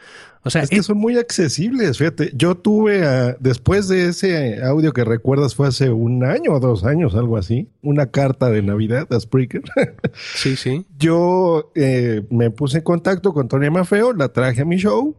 O 0.44 0.50
sea, 0.50 0.64
es 0.64 0.70
que 0.70 0.82
son 0.84 0.98
muy 0.98 1.18
accesibles, 1.18 1.98
fíjate. 1.98 2.32
Yo 2.34 2.56
tuve, 2.56 3.06
ah, 3.06 3.36
después 3.40 3.90
de 3.90 4.08
ese 4.08 4.64
audio 4.64 4.94
que 4.94 5.04
recuerdas, 5.04 5.54
fue 5.54 5.68
hace 5.68 5.90
un 5.90 6.24
año 6.24 6.54
o 6.54 6.60
dos 6.60 6.86
años, 6.86 7.14
algo 7.16 7.36
así, 7.38 7.68
una 7.82 8.10
carta 8.10 8.50
de 8.50 8.62
Navidad 8.62 9.12
a 9.12 9.20
Spreaker. 9.20 9.64
Sí, 10.36 10.56
sí. 10.56 10.86
Yo 10.98 11.72
eh, 11.76 12.26
me 12.30 12.52
puse 12.52 12.78
en 12.78 12.84
contacto 12.84 13.34
con 13.34 13.48
Tony 13.48 13.70
Mafeo, 13.70 14.14
la 14.14 14.30
traje 14.30 14.62
a 14.62 14.66
mi 14.66 14.78
show. 14.78 15.16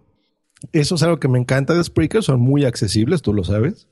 Eso 0.73 0.95
es 0.95 1.03
algo 1.03 1.21
que 1.21 1.29
me 1.29 1.39
encanta 1.39 1.75
de 1.75 1.85
Spreaker, 1.85 2.23
son 2.23 2.41
muy 2.41 2.65
accesibles, 2.65 3.23
tú 3.23 3.35
lo 3.35 3.45
sabes. 3.45 3.89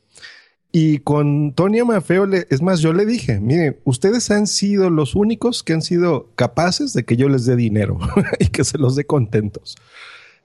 Y 0.71 0.99
con 0.99 1.55
Tony 1.55 1.83
Mafeo, 1.83 2.27
es 2.33 2.61
más, 2.63 2.81
yo 2.81 2.93
le 2.93 3.07
dije, 3.07 3.41
miren, 3.41 3.79
ustedes 3.85 4.31
han 4.31 4.47
sido 4.47 4.91
los 4.91 5.15
únicos 5.15 5.63
que 5.63 5.73
han 5.73 5.83
sido 5.83 6.31
capaces 6.35 6.93
de 6.93 7.05
que 7.05 7.17
yo 7.17 7.29
les 7.29 7.47
dé 7.47 7.57
dinero 7.57 7.99
y 8.39 8.49
que 8.49 8.65
se 8.65 8.79
los 8.79 8.95
dé 8.95 9.05
contentos. 9.05 9.77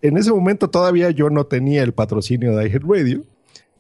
En 0.04 0.18
ese 0.18 0.32
momento 0.32 0.70
todavía 0.70 1.12
yo 1.12 1.30
no 1.30 1.46
tenía 1.46 1.82
el 1.82 1.94
patrocinio 1.94 2.58
de 2.58 2.68
Radio. 2.78 3.24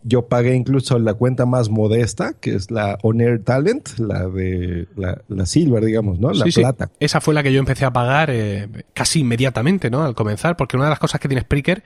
Yo 0.04 0.28
pagué 0.28 0.56
incluso 0.56 0.98
la 0.98 1.14
cuenta 1.14 1.46
más 1.46 1.70
modesta, 1.70 2.34
que 2.40 2.56
es 2.56 2.72
la 2.72 2.98
On 3.04 3.20
Air 3.20 3.44
Talent, 3.44 4.00
la 4.00 4.30
de 4.30 4.88
la, 4.96 5.46
Silver, 5.46 5.84
digamos, 5.84 6.20
¿no? 6.20 6.32
La 6.32 6.46
plata. 6.46 6.92
Esa 7.02 7.20
fue 7.20 7.34
la 7.34 7.44
que 7.44 7.52
yo 7.52 7.60
empecé 7.60 7.84
a 7.84 7.92
pagar 7.92 8.30
eh, 8.32 8.70
casi 8.94 9.20
inmediatamente, 9.20 9.90
¿no? 9.90 10.02
Al 10.02 10.16
comenzar, 10.16 10.56
porque 10.56 10.78
una 10.78 10.86
de 10.86 10.92
las 10.92 11.00
cosas 11.00 11.20
que 11.20 11.28
tiene 11.28 11.42
Spreaker 11.42 11.84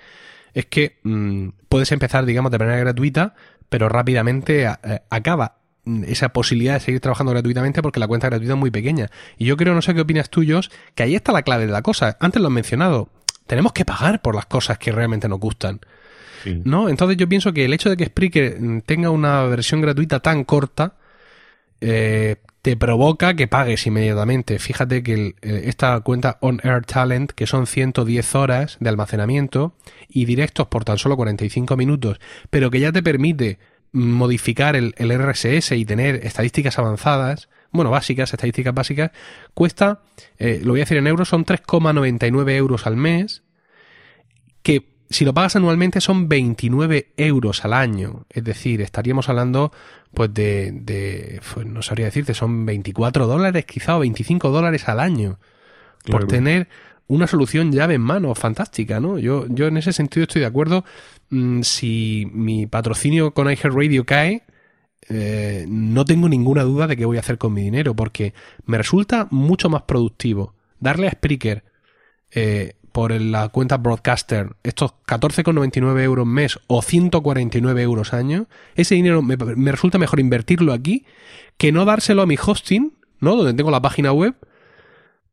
es 0.53 0.67
que 0.67 0.99
mm, 1.01 1.49
puedes 1.67 1.91
empezar, 1.91 2.25
digamos, 2.25 2.51
de 2.51 2.59
manera 2.59 2.77
gratuita, 2.77 3.33
pero 3.69 3.89
rápidamente 3.89 4.65
eh, 4.65 5.01
acaba 5.09 5.57
esa 6.05 6.29
posibilidad 6.29 6.75
de 6.75 6.79
seguir 6.81 6.99
trabajando 7.01 7.31
gratuitamente 7.31 7.81
porque 7.81 7.99
la 7.99 8.07
cuenta 8.07 8.27
gratuita 8.27 8.53
es 8.53 8.59
muy 8.59 8.69
pequeña. 8.69 9.09
Y 9.39 9.45
yo 9.45 9.57
creo, 9.57 9.73
no 9.73 9.81
sé 9.81 9.95
qué 9.95 10.01
opinas 10.01 10.29
tú, 10.29 10.43
Josh, 10.47 10.67
que 10.93 11.01
ahí 11.01 11.15
está 11.15 11.31
la 11.31 11.41
clave 11.41 11.65
de 11.65 11.71
la 11.71 11.81
cosa. 11.81 12.17
Antes 12.19 12.39
lo 12.39 12.49
he 12.49 12.51
mencionado 12.51 13.09
tenemos 13.47 13.73
que 13.73 13.85
pagar 13.85 14.21
por 14.21 14.35
las 14.35 14.45
cosas 14.45 14.77
que 14.77 14.91
realmente 14.91 15.27
nos 15.27 15.39
gustan. 15.39 15.79
¿No? 16.63 16.87
Entonces 16.87 17.17
yo 17.17 17.27
pienso 17.27 17.51
que 17.51 17.65
el 17.65 17.73
hecho 17.73 17.89
de 17.89 17.97
que 17.97 18.05
Spreaker 18.05 18.57
tenga 18.85 19.09
una 19.09 19.43
versión 19.43 19.81
gratuita 19.81 20.21
tan 20.21 20.45
corta 20.45 20.93
eh, 21.81 22.37
te 22.61 22.75
provoca 22.75 23.35
que 23.35 23.47
pagues 23.47 23.85
inmediatamente. 23.87 24.59
Fíjate 24.59 25.03
que 25.03 25.35
eh, 25.41 25.61
esta 25.65 25.99
cuenta 26.01 26.37
On 26.41 26.59
Air 26.63 26.85
Talent, 26.85 27.31
que 27.31 27.47
son 27.47 27.67
110 27.67 28.35
horas 28.35 28.77
de 28.79 28.89
almacenamiento 28.89 29.73
y 30.07 30.25
directos 30.25 30.67
por 30.67 30.83
tan 30.83 30.97
solo 30.97 31.15
45 31.15 31.77
minutos, 31.77 32.19
pero 32.49 32.69
que 32.71 32.79
ya 32.79 32.91
te 32.91 33.03
permite 33.03 33.59
modificar 33.91 34.75
el, 34.75 34.93
el 34.97 35.17
RSS 35.17 35.71
y 35.71 35.85
tener 35.85 36.25
estadísticas 36.25 36.77
avanzadas, 36.77 37.47
bueno, 37.71 37.91
básicas, 37.91 38.33
estadísticas 38.33 38.73
básicas, 38.73 39.11
cuesta, 39.53 40.01
eh, 40.37 40.61
lo 40.63 40.73
voy 40.73 40.81
a 40.81 40.83
decir 40.83 40.97
en 40.97 41.07
euros, 41.07 41.29
son 41.29 41.45
3,99 41.45 42.51
euros 42.55 42.87
al 42.87 42.97
mes, 42.97 43.43
que 44.63 44.97
si 45.09 45.25
lo 45.25 45.33
pagas 45.33 45.55
anualmente 45.55 46.01
son 46.01 46.27
29 46.27 47.13
euros 47.17 47.63
al 47.63 47.73
año. 47.73 48.25
Es 48.29 48.43
decir, 48.43 48.81
estaríamos 48.81 49.29
hablando 49.29 49.71
pues 50.13 50.33
de, 50.33 50.71
de 50.71 51.41
pues, 51.53 51.65
no 51.65 51.81
sabría 51.81 52.07
decirte, 52.07 52.33
son 52.33 52.65
24 52.65 53.27
dólares 53.27 53.65
quizá 53.65 53.95
o 53.95 53.99
25 53.99 54.49
dólares 54.49 54.87
al 54.87 54.99
año 54.99 55.39
por 56.09 56.25
tener 56.27 56.67
una 57.07 57.27
solución 57.27 57.71
llave 57.71 57.95
en 57.95 58.01
mano, 58.01 58.33
fantástica, 58.35 58.99
¿no? 58.99 59.17
Yo, 59.17 59.45
yo 59.49 59.67
en 59.67 59.77
ese 59.77 59.93
sentido 59.93 60.23
estoy 60.23 60.41
de 60.41 60.47
acuerdo. 60.47 60.83
Mm, 61.29 61.61
si 61.61 62.27
mi 62.33 62.67
patrocinio 62.67 63.31
con 63.33 63.47
Radio 63.47 64.05
cae, 64.05 64.43
eh, 65.09 65.65
no 65.67 66.05
tengo 66.05 66.29
ninguna 66.29 66.63
duda 66.63 66.87
de 66.87 66.97
qué 66.97 67.05
voy 67.05 67.17
a 67.17 67.21
hacer 67.21 67.37
con 67.37 67.53
mi 67.53 67.61
dinero, 67.61 67.95
porque 67.95 68.33
me 68.65 68.77
resulta 68.77 69.27
mucho 69.31 69.69
más 69.69 69.83
productivo 69.83 70.53
darle 70.79 71.07
a 71.07 71.11
Spreaker 71.11 71.63
eh, 72.31 72.73
por 72.91 73.11
la 73.11 73.49
cuenta 73.49 73.77
Broadcaster 73.77 74.55
estos 74.63 74.93
14,99 75.07 76.01
euros 76.01 76.25
mes 76.25 76.59
o 76.67 76.81
149 76.81 77.81
euros 77.81 78.13
año, 78.13 78.47
ese 78.75 78.95
dinero 78.95 79.21
me, 79.21 79.35
resulta 79.71 79.97
mejor 79.97 80.19
invertirlo 80.19 80.73
aquí 80.73 81.05
que 81.57 81.71
no 81.71 81.85
dárselo 81.85 82.23
a 82.23 82.25
mi 82.25 82.37
hosting 82.43 82.97
¿no? 83.19 83.35
Donde 83.35 83.53
tengo 83.53 83.71
la 83.71 83.81
página 83.81 84.11
web, 84.11 84.35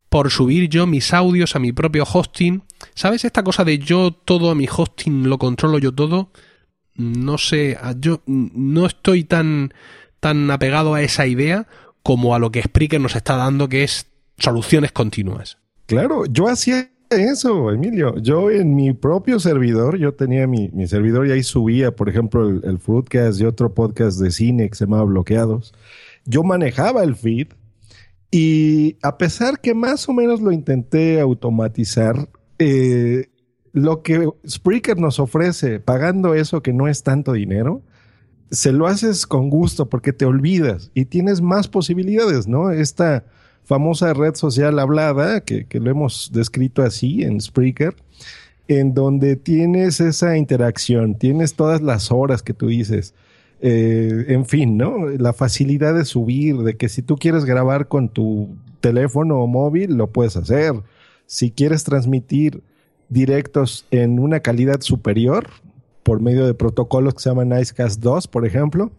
por 0.08 0.30
subir 0.30 0.68
yo 0.68 0.86
mis 0.86 1.12
audios 1.12 1.56
a 1.56 1.58
mi 1.58 1.72
propio 1.72 2.04
hosting. 2.10 2.62
¿Sabes 2.94 3.24
esta 3.24 3.42
cosa 3.42 3.64
de 3.64 3.78
yo 3.78 4.12
todo 4.12 4.50
a 4.50 4.54
mi 4.54 4.66
hosting 4.66 5.28
lo 5.28 5.38
controlo 5.38 5.78
yo 5.78 5.92
todo? 5.92 6.30
No 6.96 7.38
sé, 7.38 7.76
yo 7.98 8.22
no 8.26 8.86
estoy 8.86 9.24
tan, 9.24 9.74
tan 10.20 10.50
apegado 10.50 10.94
a 10.94 11.02
esa 11.02 11.26
idea 11.26 11.66
como 12.02 12.34
a 12.34 12.38
lo 12.38 12.52
que 12.52 12.62
Spreaker 12.62 13.00
nos 13.00 13.16
está 13.16 13.36
dando, 13.36 13.68
que 13.68 13.84
es 13.84 14.06
soluciones 14.38 14.92
continuas. 14.92 15.58
Claro, 15.86 16.26
yo 16.26 16.48
hacía 16.48 16.90
eso, 17.10 17.70
Emilio. 17.70 18.16
Yo 18.18 18.50
en 18.50 18.74
mi 18.74 18.92
propio 18.92 19.40
servidor, 19.40 19.98
yo 19.98 20.14
tenía 20.14 20.46
mi, 20.46 20.70
servidor 20.86 21.26
y 21.26 21.32
ahí 21.32 21.42
subía, 21.42 21.94
por 21.94 22.08
ejemplo, 22.08 22.48
el, 22.48 22.60
el, 22.64 22.78
Fruitcast 22.78 23.40
y 23.40 23.44
otro 23.44 23.74
podcast 23.74 24.18
de 24.18 24.30
cine 24.30 24.68
que 24.68 24.74
se 24.74 24.84
llamaba 24.84 25.04
Bloqueados. 25.04 25.74
Yo 26.24 26.42
manejaba 26.42 27.02
el 27.02 27.16
feed 27.16 27.48
y 28.30 28.96
a 29.02 29.16
pesar 29.16 29.60
que 29.60 29.74
más 29.74 30.08
o 30.08 30.12
menos 30.12 30.40
lo 30.40 30.50
intenté 30.50 31.20
automatizar, 31.20 32.28
eh, 32.58 33.28
lo 33.74 34.02
que 34.02 34.30
Spreaker 34.48 34.98
nos 34.98 35.18
ofrece 35.18 35.80
pagando 35.80 36.34
eso 36.34 36.62
que 36.62 36.72
no 36.72 36.86
es 36.86 37.02
tanto 37.02 37.32
dinero, 37.32 37.82
se 38.52 38.72
lo 38.72 38.86
haces 38.86 39.26
con 39.26 39.50
gusto 39.50 39.88
porque 39.88 40.12
te 40.12 40.24
olvidas 40.24 40.92
y 40.94 41.06
tienes 41.06 41.40
más 41.40 41.66
posibilidades, 41.66 42.46
¿no? 42.46 42.70
Esta 42.70 43.24
famosa 43.64 44.14
red 44.14 44.36
social 44.36 44.78
hablada, 44.78 45.40
que, 45.40 45.66
lo 45.72 45.90
hemos 45.90 46.30
descrito 46.32 46.82
así 46.82 47.24
en 47.24 47.40
Spreaker, 47.40 47.96
en 48.68 48.94
donde 48.94 49.34
tienes 49.34 50.00
esa 50.00 50.36
interacción, 50.36 51.16
tienes 51.16 51.54
todas 51.54 51.82
las 51.82 52.12
horas 52.12 52.44
que 52.44 52.54
tú 52.54 52.68
dices, 52.68 53.12
eh, 53.60 54.26
en 54.28 54.46
fin, 54.46 54.76
¿no? 54.76 55.08
La 55.08 55.32
facilidad 55.32 55.94
de 55.94 56.04
subir, 56.04 56.58
de 56.58 56.76
que 56.76 56.88
si 56.88 57.02
tú 57.02 57.16
quieres 57.16 57.44
grabar 57.44 57.88
con 57.88 58.08
tu 58.08 58.50
teléfono 58.80 59.40
o 59.40 59.48
móvil, 59.48 59.96
lo 59.96 60.12
puedes 60.12 60.36
hacer. 60.36 60.74
Si 61.26 61.50
quieres 61.50 61.82
transmitir 61.82 62.62
directos 63.08 63.86
en 63.90 64.18
una 64.18 64.40
calidad 64.40 64.80
superior, 64.80 65.48
por 66.02 66.20
medio 66.20 66.46
de 66.46 66.54
protocolos 66.54 67.14
que 67.14 67.22
se 67.22 67.30
llaman 67.30 67.48
Nicecast 67.48 68.00
2, 68.00 68.28
por 68.28 68.46
ejemplo, 68.46 68.92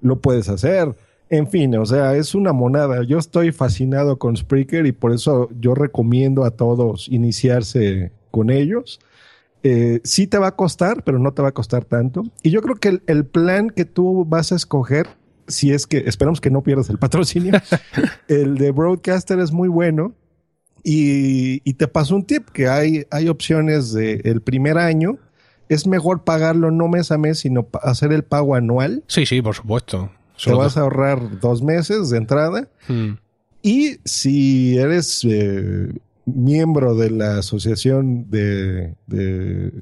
lo 0.00 0.20
puedes 0.20 0.48
hacer. 0.48 0.94
En 1.30 1.46
fin, 1.46 1.76
o 1.76 1.84
sea, 1.84 2.16
es 2.16 2.34
una 2.34 2.52
monada. 2.52 3.02
Yo 3.04 3.18
estoy 3.18 3.52
fascinado 3.52 4.18
con 4.18 4.36
Spreaker 4.36 4.86
y 4.86 4.92
por 4.92 5.12
eso 5.12 5.50
yo 5.60 5.74
recomiendo 5.74 6.44
a 6.44 6.52
todos 6.52 7.08
iniciarse 7.08 8.12
con 8.30 8.50
ellos. 8.50 8.98
Eh, 9.62 10.00
sí 10.04 10.26
te 10.26 10.38
va 10.38 10.48
a 10.48 10.56
costar, 10.56 11.02
pero 11.04 11.18
no 11.18 11.32
te 11.32 11.42
va 11.42 11.48
a 11.48 11.52
costar 11.52 11.84
tanto. 11.84 12.24
Y 12.42 12.50
yo 12.50 12.62
creo 12.62 12.76
que 12.76 13.00
el, 13.06 13.26
plan 13.26 13.70
que 13.70 13.84
tú 13.84 14.24
vas 14.26 14.52
a 14.52 14.56
escoger, 14.56 15.08
si 15.46 15.72
es 15.72 15.86
que 15.86 15.98
esperamos 16.06 16.40
que 16.40 16.50
no 16.50 16.62
pierdas 16.62 16.88
el 16.90 16.98
patrocinio, 16.98 17.52
el 18.28 18.56
de 18.56 18.70
Broadcaster 18.70 19.38
es 19.38 19.52
muy 19.52 19.68
bueno. 19.68 20.14
Y, 20.82 21.60
te 21.74 21.88
paso 21.88 22.16
un 22.16 22.24
tip, 22.24 22.48
que 22.50 22.68
hay, 22.68 23.06
hay 23.10 23.28
opciones 23.28 23.92
de 23.92 24.20
el 24.24 24.40
primer 24.40 24.78
año. 24.78 25.18
Es 25.68 25.86
mejor 25.86 26.24
pagarlo 26.24 26.70
no 26.70 26.88
mes 26.88 27.12
a 27.12 27.18
mes, 27.18 27.40
sino 27.40 27.68
hacer 27.82 28.12
el 28.12 28.24
pago 28.24 28.54
anual. 28.54 29.04
Sí, 29.06 29.26
sí, 29.26 29.42
por 29.42 29.54
supuesto. 29.54 30.10
Te 30.42 30.52
vas 30.52 30.76
a 30.76 30.82
ahorrar 30.82 31.40
dos 31.40 31.62
meses 31.62 32.10
de 32.10 32.18
entrada. 32.18 32.68
Hmm. 32.86 33.14
Y 33.62 33.98
si 34.04 34.78
eres 34.78 35.26
eh, 35.28 35.92
miembro 36.34 36.94
de 36.94 37.10
la 37.10 37.38
Asociación 37.38 38.30
de, 38.30 38.94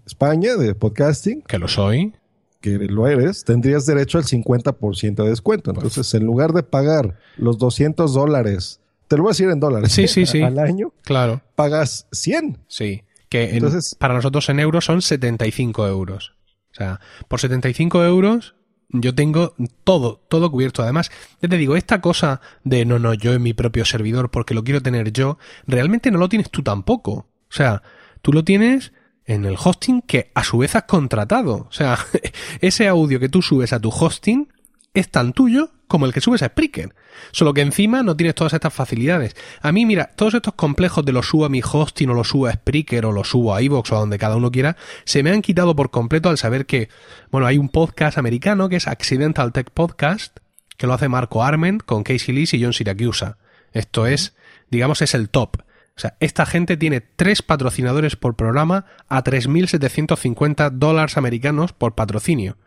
España 0.07 0.57
de 0.57 0.75
Podcasting. 0.75 1.43
Que 1.43 1.59
lo 1.59 1.69
soy. 1.69 2.15
Que 2.61 2.79
lo 2.79 3.07
eres, 3.07 3.45
tendrías 3.45 3.87
derecho 3.87 4.19
al 4.19 4.25
50% 4.25 5.23
de 5.23 5.29
descuento. 5.29 5.71
Entonces, 5.71 6.13
en 6.15 6.25
lugar 6.25 6.53
de 6.53 6.63
pagar 6.63 7.19
los 7.37 7.59
200 7.59 8.13
dólares, 8.13 8.81
te 9.09 9.17
lo 9.17 9.23
voy 9.23 9.31
a 9.31 9.33
decir 9.33 9.51
en 9.51 9.61
dólares. 9.61 9.93
Sí, 9.93 10.09
sí, 10.09 10.27
sí. 10.27 10.43
Al 10.43 10.59
año. 10.59 10.93
Claro. 11.03 11.43
Pagas 11.55 12.07
100. 12.13 12.59
Sí. 12.69 13.03
Que 13.29 13.57
Entonces, 13.57 13.97
para 13.99 14.15
nosotros 14.15 14.49
en 14.49 14.61
euros 14.61 14.85
son 14.85 15.03
75 15.03 15.87
euros. 15.89 16.35
O 16.73 16.75
sea, 16.75 17.01
por 17.29 17.41
75 17.41 18.05
euros 18.05 18.55
yo 18.89 19.15
tengo 19.15 19.55
todo, 19.85 20.23
todo 20.29 20.51
cubierto. 20.51 20.83
Además, 20.83 21.11
ya 21.41 21.49
te 21.49 21.57
digo, 21.57 21.77
esta 21.77 22.01
cosa 22.01 22.41
de 22.65 22.85
no, 22.85 22.99
no, 22.99 23.15
yo 23.15 23.33
en 23.35 23.43
mi 23.43 23.53
propio 23.53 23.85
servidor 23.85 24.31
porque 24.31 24.55
lo 24.55 24.65
quiero 24.65 24.83
tener 24.83 25.13
yo, 25.13 25.39
realmente 25.67 26.11
no 26.11 26.19
lo 26.19 26.29
tienes 26.29 26.51
tú 26.51 26.63
tampoco. 26.63 27.13
O 27.13 27.53
sea, 27.53 27.83
tú 28.23 28.33
lo 28.33 28.45
tienes 28.45 28.93
en 29.25 29.45
el 29.45 29.57
hosting 29.63 30.03
que 30.03 30.31
a 30.35 30.45
su 30.45 30.59
vez 30.59 30.77
has 30.77 30.85
contratado. 30.85 31.67
O 31.69 31.73
sea, 31.73 31.99
ese 32.61 32.89
audio 32.89 33.19
que 33.19 33.29
tú 33.29 33.43
subes 33.43 33.73
a 33.73 33.81
tu 33.81 33.89
hosting 33.89 34.53
es 34.97 35.11
tan 35.11 35.33
tuyo 35.33 35.71
como 35.89 36.07
el 36.07 36.13
que 36.13 36.21
subes 36.21 36.43
a 36.43 36.47
Spreaker. 36.47 36.95
Solo 37.33 37.55
que 37.55 37.61
encima 37.61 38.03
no 38.03 38.17
tienes 38.17 38.35
todas 38.35 38.55
estas 38.55 38.73
facilidades. 38.73 39.37
A 39.61 39.71
mí, 39.73 39.87
mira, 39.87 40.11
todos 40.17 40.35
estos 40.35 40.55
complejos 40.55 41.05
de 41.05 41.13
lo 41.13 41.23
subo 41.23 41.45
a 41.45 41.49
mi 41.49 41.61
hosting 41.63 42.11
o 42.11 42.15
lo 42.15 42.25
subo 42.25 42.47
a 42.47 42.53
Spreaker 42.53 43.07
o 43.07 43.13
lo 43.13 43.23
subo 43.23 43.55
a 43.55 43.63
iVoox 43.63 43.93
o 43.93 43.97
a 43.97 44.01
donde 44.01 44.19
cada 44.19 44.37
uno 44.37 44.51
quiera, 44.51 44.77
se 45.05 45.23
me 45.23 45.31
han 45.31 45.43
quitado 45.43 45.77
por 45.77 45.91
completo 45.91 46.29
al 46.29 46.39
saber 46.39 46.67
que, 46.67 46.89
bueno, 47.31 47.47
hay 47.47 47.59
un 47.59 47.69
podcast 47.69 48.19
americano 48.19 48.69
que 48.69 48.77
es 48.77 48.89
Accidental 48.89 49.53
Tech 49.53 49.71
Podcast, 49.71 50.39
que 50.77 50.87
lo 50.87 50.95
hace 50.95 51.09
Marco 51.09 51.45
Arment 51.45 51.83
con 51.83 52.03
Casey 52.03 52.35
Lee 52.35 52.49
y 52.51 52.63
John 52.63 52.73
Siracusa. 52.73 53.39
Esto 53.73 54.07
es, 54.07 54.35
digamos, 54.71 55.03
es 55.03 55.15
el 55.15 55.29
top. 55.29 55.59
O 55.97 56.01
sea, 56.01 56.17
esta 56.21 56.45
gente 56.45 56.77
tiene 56.77 57.01
tres 57.01 57.43
patrocinadores 57.43 58.17
por 58.17 58.35
programa 58.35 58.85
a 59.09 59.23
3.750 59.25 60.71
dólares 60.71 61.17
americanos 61.17 61.73
por 61.73 61.95
patrocinio. 61.95 62.59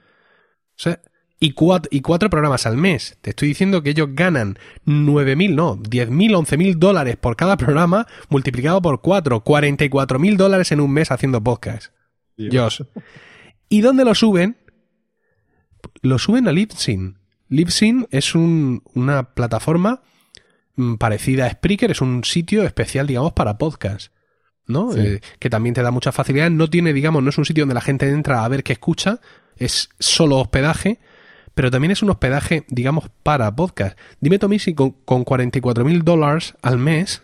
O 0.86 0.96
y 1.40 1.52
cuatro, 1.52 1.90
y 1.92 2.02
cuatro 2.02 2.30
programas 2.30 2.66
al 2.66 2.78
mes. 2.78 3.18
Te 3.22 3.32
estoy 3.32 3.48
diciendo 3.48 3.82
que 3.82 3.92
ellos 3.92 4.10
ganan 4.12 4.58
9.000, 4.86 5.56
no, 5.56 5.78
10.000, 5.78 6.10
11.000 6.10 6.76
dólares 6.76 7.18
por 7.18 7.36
cada 7.36 7.58
programa, 7.58 8.08
multiplicado 8.30 8.82
por 8.82 9.02
cuatro, 9.02 9.44
44.000 9.44 10.36
dólares 10.36 10.72
en 10.72 10.82
un 10.82 10.92
mes 10.92 11.12
haciendo 11.12 11.44
podcast. 11.44 11.94
Dios. 12.36 12.86
¿Y 13.70 13.82
dónde 13.82 14.06
lo 14.06 14.16
suben? 14.16 14.58
Lo 16.02 16.20
suben 16.20 16.48
a 16.48 16.52
Libsyn. 16.52 17.18
Libsyn 17.48 18.08
es 18.12 18.36
una 18.36 19.34
plataforma 19.34 20.02
mm, 20.76 20.96
parecida 20.96 21.46
a 21.46 21.52
Spreaker, 21.52 21.92
es 21.92 22.02
un 22.02 22.24
sitio 22.24 22.64
especial, 22.64 23.08
digamos, 23.08 23.34
para 23.34 23.58
podcast. 23.58 24.12
¿no? 24.68 24.96
Eh, 24.96 25.20
que 25.40 25.50
también 25.50 25.74
te 25.74 25.82
da 25.82 25.92
mucha 25.92 26.12
facilidad. 26.12 26.50
No 26.52 26.70
tiene, 26.70 26.94
digamos, 26.94 27.24
no 27.24 27.30
es 27.30 27.38
un 27.38 27.46
sitio 27.46 27.64
donde 27.64 27.74
la 27.74 27.82
gente 27.82 28.08
entra 28.08 28.46
a 28.46 28.48
ver 28.48 28.64
qué 28.64 28.74
escucha, 28.74 29.20
es 29.58 29.90
solo 30.00 30.38
hospedaje, 30.38 31.00
pero 31.60 31.72
también 31.72 31.92
es 31.92 32.02
un 32.02 32.10
hospedaje, 32.10 32.64
digamos, 32.70 33.10
para 33.22 33.54
podcast. 33.54 34.00
Dime, 34.22 34.40
Tommy, 34.40 34.60
si 34.60 34.74
con, 34.74 34.92
con 35.04 35.26
44 35.26 35.84
mil 35.84 36.04
dólares 36.06 36.54
al 36.62 36.78
mes 36.78 37.22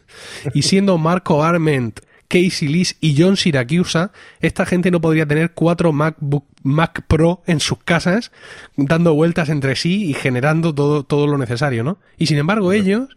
y 0.54 0.64
siendo 0.64 0.98
Marco 0.98 1.42
Arment, 1.42 2.02
Casey 2.28 2.68
Lees 2.68 2.98
y 3.00 3.16
John 3.18 3.38
Siracusa, 3.38 4.12
esta 4.42 4.66
gente 4.66 4.92
no 4.92 5.00
podría 5.00 5.26
tener 5.26 5.54
cuatro 5.54 5.94
MacBook 5.94 6.44
Mac 6.64 7.04
Pro 7.08 7.44
en 7.48 7.62
sus 7.62 7.78
casas 7.78 8.34
dando 8.76 9.14
vueltas 9.14 9.48
entre 9.48 9.78
sí 9.78 10.10
y 10.10 10.14
generando 10.14 10.76
todo, 10.76 11.04
todo 11.04 11.28
lo 11.28 11.38
necesario, 11.38 11.86
¿no? 11.86 12.00
Y 12.18 12.26
sin 12.26 12.38
embargo, 12.38 12.74
ellos 12.74 13.16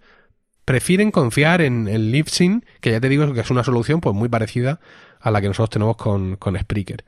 prefieren 0.65 1.11
confiar 1.11 1.63
en 1.63 1.89
el 1.89 2.13
Libsyn, 2.13 2.65
que 2.81 2.93
ya 2.93 3.01
te 3.01 3.09
digo 3.09 3.33
que 3.35 3.41
es 3.41 3.51
una 3.51 3.65
solución 3.65 4.01
pues 4.01 4.15
muy 4.15 4.29
parecida 4.29 4.79
a 5.19 5.33
la 5.33 5.41
que 5.41 5.49
nosotros 5.49 5.71
tenemos 5.71 5.97
con, 5.97 6.37
con 6.37 6.57
Spreaker. 6.57 7.05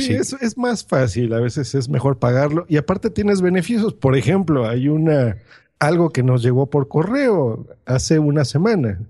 Sí, 0.00 0.14
es, 0.14 0.32
es, 0.34 0.56
más 0.56 0.84
fácil, 0.84 1.32
a 1.34 1.40
veces 1.40 1.74
es 1.74 1.88
mejor 1.88 2.18
pagarlo 2.18 2.66
y 2.68 2.76
aparte 2.76 3.10
tienes 3.10 3.40
beneficios. 3.40 3.94
Por 3.94 4.16
ejemplo, 4.16 4.68
hay 4.68 4.88
una 4.88 5.36
algo 5.78 6.10
que 6.10 6.22
nos 6.22 6.42
llegó 6.42 6.66
por 6.66 6.88
correo 6.88 7.66
hace 7.84 8.18
una 8.18 8.44
semana. 8.44 9.00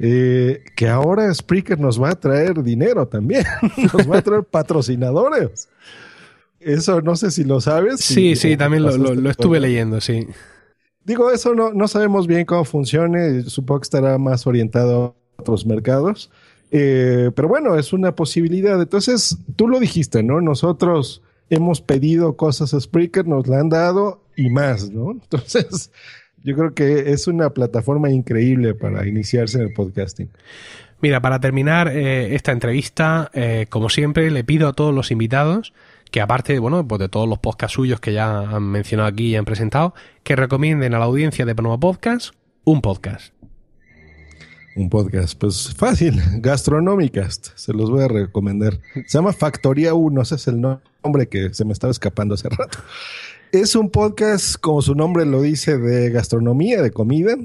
Eh, 0.00 0.62
que 0.76 0.88
ahora 0.88 1.32
Spreaker 1.34 1.80
nos 1.80 2.00
va 2.00 2.10
a 2.10 2.14
traer 2.14 2.62
dinero 2.62 3.08
también, 3.08 3.44
nos 3.92 4.08
va 4.08 4.18
a 4.18 4.22
traer 4.22 4.44
patrocinadores. 4.44 5.68
Eso 6.60 7.00
no 7.00 7.16
sé 7.16 7.30
si 7.30 7.44
lo 7.44 7.60
sabes. 7.60 8.00
Sí, 8.00 8.36
sí, 8.36 8.56
también 8.56 8.84
lo, 8.84 8.96
lo, 8.96 9.30
estuve 9.30 9.58
leyendo, 9.58 10.00
sí. 10.00 10.26
Digo, 11.04 11.30
eso 11.30 11.54
no, 11.54 11.72
no 11.72 11.88
sabemos 11.88 12.26
bien 12.26 12.44
cómo 12.44 12.64
funcione, 12.64 13.42
supongo 13.44 13.80
que 13.80 13.86
estará 13.86 14.18
más 14.18 14.46
orientado 14.46 15.16
a 15.38 15.40
otros 15.40 15.66
mercados, 15.66 16.30
eh, 16.70 17.30
pero 17.34 17.48
bueno, 17.48 17.76
es 17.76 17.92
una 17.92 18.14
posibilidad. 18.14 18.80
Entonces, 18.80 19.38
tú 19.56 19.68
lo 19.68 19.80
dijiste, 19.80 20.22
¿no? 20.22 20.40
Nosotros 20.40 21.22
hemos 21.50 21.80
pedido 21.80 22.36
cosas 22.36 22.74
a 22.74 22.80
Spreaker, 22.80 23.26
nos 23.26 23.46
la 23.46 23.60
han 23.60 23.68
dado 23.68 24.22
y 24.36 24.50
más, 24.50 24.90
¿no? 24.90 25.10
Entonces, 25.22 25.90
yo 26.42 26.56
creo 26.56 26.74
que 26.74 27.12
es 27.12 27.26
una 27.26 27.50
plataforma 27.50 28.10
increíble 28.10 28.74
para 28.74 29.06
iniciarse 29.06 29.58
en 29.58 29.68
el 29.68 29.72
podcasting. 29.72 30.30
Mira, 31.00 31.20
para 31.20 31.40
terminar 31.40 31.88
eh, 31.88 32.34
esta 32.34 32.52
entrevista, 32.52 33.30
eh, 33.32 33.66
como 33.68 33.88
siempre, 33.88 34.30
le 34.30 34.44
pido 34.44 34.68
a 34.68 34.72
todos 34.72 34.94
los 34.94 35.10
invitados 35.10 35.72
que 36.10 36.20
aparte, 36.20 36.58
bueno, 36.58 36.86
pues 36.88 36.98
de 37.00 37.08
todos 37.08 37.28
los 37.28 37.38
podcasts 37.38 37.74
suyos 37.74 38.00
que 38.00 38.14
ya 38.14 38.40
han 38.40 38.64
mencionado 38.64 39.08
aquí 39.08 39.26
y 39.26 39.36
han 39.36 39.44
presentado, 39.44 39.94
que 40.22 40.36
recomienden 40.36 40.94
a 40.94 40.98
la 40.98 41.04
audiencia 41.04 41.44
de 41.44 41.54
Panoma 41.54 41.78
Podcast 41.78 42.34
un 42.64 42.80
podcast 42.80 43.37
un 44.78 44.88
podcast. 44.90 45.38
Pues 45.38 45.74
fácil, 45.74 46.20
Gastronómicas, 46.40 47.52
se 47.54 47.72
los 47.72 47.90
voy 47.90 48.04
a 48.04 48.08
recomendar. 48.08 48.80
Se 49.06 49.18
llama 49.18 49.32
Factoría 49.32 49.94
1, 49.94 50.22
ese 50.22 50.36
es 50.36 50.48
el 50.48 50.60
nombre 50.60 51.28
que 51.28 51.52
se 51.54 51.64
me 51.64 51.72
estaba 51.72 51.90
escapando 51.90 52.34
hace 52.34 52.48
rato. 52.48 52.78
Es 53.52 53.74
un 53.74 53.90
podcast, 53.90 54.56
como 54.56 54.82
su 54.82 54.94
nombre 54.94 55.24
lo 55.24 55.42
dice, 55.42 55.78
de 55.78 56.10
gastronomía, 56.10 56.82
de 56.82 56.90
comida. 56.90 57.36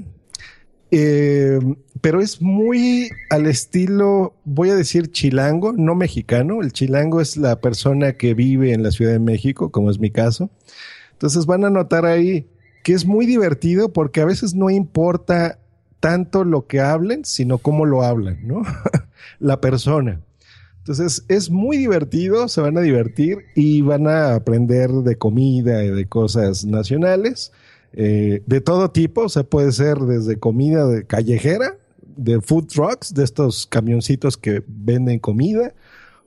eh, 0.90 1.58
pero 2.00 2.20
es 2.20 2.42
muy 2.42 3.10
al 3.30 3.46
estilo, 3.46 4.34
voy 4.44 4.68
a 4.70 4.76
decir 4.76 5.10
chilango, 5.10 5.72
no 5.72 5.94
mexicano. 5.94 6.60
El 6.60 6.72
chilango 6.72 7.20
es 7.20 7.36
la 7.36 7.60
persona 7.60 8.12
que 8.12 8.34
vive 8.34 8.72
en 8.72 8.82
la 8.82 8.90
Ciudad 8.90 9.12
de 9.12 9.18
México, 9.18 9.70
como 9.70 9.90
es 9.90 9.98
mi 9.98 10.10
caso. 10.10 10.50
Entonces 11.12 11.46
van 11.46 11.64
a 11.64 11.70
notar 11.70 12.04
ahí 12.04 12.46
que 12.82 12.92
es 12.92 13.06
muy 13.06 13.24
divertido 13.24 13.92
porque 13.92 14.20
a 14.20 14.26
veces 14.26 14.54
no 14.54 14.68
importa 14.68 15.58
tanto 16.04 16.44
lo 16.44 16.66
que 16.66 16.80
hablen, 16.80 17.24
sino 17.24 17.56
cómo 17.56 17.86
lo 17.86 18.02
hablan, 18.02 18.46
¿no? 18.46 18.60
la 19.38 19.62
persona. 19.62 20.20
Entonces 20.80 21.24
es 21.28 21.48
muy 21.48 21.78
divertido, 21.78 22.46
se 22.48 22.60
van 22.60 22.76
a 22.76 22.82
divertir 22.82 23.38
y 23.54 23.80
van 23.80 24.06
a 24.06 24.34
aprender 24.34 24.90
de 24.90 25.16
comida 25.16 25.82
y 25.82 25.88
de 25.88 26.06
cosas 26.06 26.66
nacionales, 26.66 27.52
eh, 27.94 28.42
de 28.44 28.60
todo 28.60 28.90
tipo, 28.90 29.22
o 29.22 29.28
sea, 29.30 29.44
puede 29.44 29.72
ser 29.72 29.96
desde 29.96 30.38
comida 30.38 30.86
de 30.86 31.06
callejera, 31.06 31.78
de 32.02 32.38
food 32.42 32.66
trucks, 32.66 33.14
de 33.14 33.24
estos 33.24 33.66
camioncitos 33.66 34.36
que 34.36 34.62
venden 34.66 35.18
comida, 35.20 35.72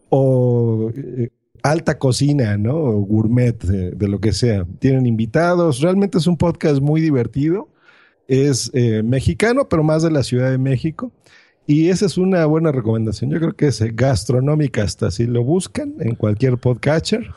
o 0.09 0.89
eh, 0.95 1.29
alta 1.61 1.99
cocina, 1.99 2.57
¿no? 2.57 2.77
O 2.77 2.93
gourmet, 3.01 3.63
de, 3.63 4.07
lo 4.07 4.19
que 4.19 4.33
sea. 4.33 4.65
Tienen 4.79 5.05
invitados, 5.05 5.81
realmente 5.81 6.17
es 6.17 6.25
un 6.25 6.35
podcast 6.35 6.81
muy 6.81 6.99
divertido. 6.99 7.69
Es 8.27 8.71
eh, 8.73 9.03
mexicano, 9.03 9.69
pero 9.69 9.83
más 9.83 10.03
de 10.03 10.11
la 10.11 10.23
Ciudad 10.23 10.51
de 10.51 10.57
México. 10.57 11.11
Y 11.65 11.89
esa 11.89 12.05
es 12.05 12.17
una 12.17 12.45
buena 12.45 12.71
recomendación. 12.71 13.29
Yo 13.29 13.39
creo 13.39 13.53
que 13.53 13.67
es 13.67 13.81
gastronómica 13.95 14.83
hasta 14.83 15.11
si 15.11 15.25
lo 15.25 15.43
buscan 15.43 15.95
en 15.99 16.15
cualquier 16.15 16.57
podcatcher 16.57 17.31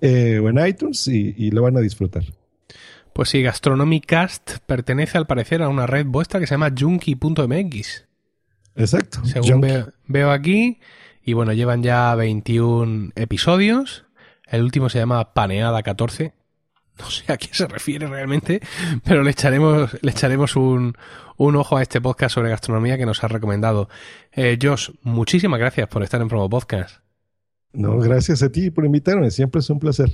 eh, 0.00 0.40
o 0.42 0.48
en 0.48 0.66
iTunes 0.66 1.06
y, 1.08 1.50
lo 1.50 1.62
van 1.62 1.76
a 1.76 1.80
disfrutar. 1.80 2.24
Pues 3.12 3.28
sí, 3.28 3.42
Gastronomicast 3.42 4.58
pertenece 4.66 5.18
al 5.18 5.26
parecer 5.26 5.62
a 5.62 5.68
una 5.68 5.86
red 5.86 6.06
vuestra 6.06 6.40
que 6.40 6.46
se 6.46 6.54
llama 6.54 6.72
junkie.mx. 6.78 8.06
Exacto. 8.76 9.24
Según 9.24 9.66
veo, 10.06 10.30
aquí, 10.30 10.80
y 11.22 11.32
bueno, 11.32 11.52
llevan 11.52 11.82
ya 11.82 12.14
21 12.14 13.12
episodios. 13.14 14.04
El 14.46 14.62
último 14.62 14.88
se 14.88 14.98
llama 14.98 15.34
Paneada 15.34 15.82
14. 15.82 16.32
No 17.00 17.10
sé 17.10 17.30
a 17.32 17.36
qué 17.36 17.48
se 17.52 17.66
refiere 17.66 18.06
realmente, 18.06 18.60
pero 19.04 19.22
le 19.22 19.30
echaremos, 19.30 19.96
le 20.00 20.10
echaremos 20.10 20.56
un, 20.56 20.96
un 21.36 21.56
ojo 21.56 21.76
a 21.76 21.82
este 21.82 22.00
podcast 22.00 22.34
sobre 22.34 22.50
gastronomía 22.50 22.96
que 22.96 23.06
nos 23.06 23.22
ha 23.22 23.28
recomendado. 23.28 23.88
Eh, 24.32 24.58
Josh, 24.60 24.90
muchísimas 25.02 25.60
gracias 25.60 25.88
por 25.88 26.02
estar 26.02 26.20
en 26.20 26.28
Promo 26.28 26.48
Podcast. 26.48 27.05
No, 27.76 27.98
gracias 27.98 28.42
a 28.42 28.48
ti 28.48 28.70
por 28.70 28.86
invitarme, 28.86 29.30
siempre 29.30 29.60
es 29.60 29.68
un 29.68 29.78
placer. 29.78 30.10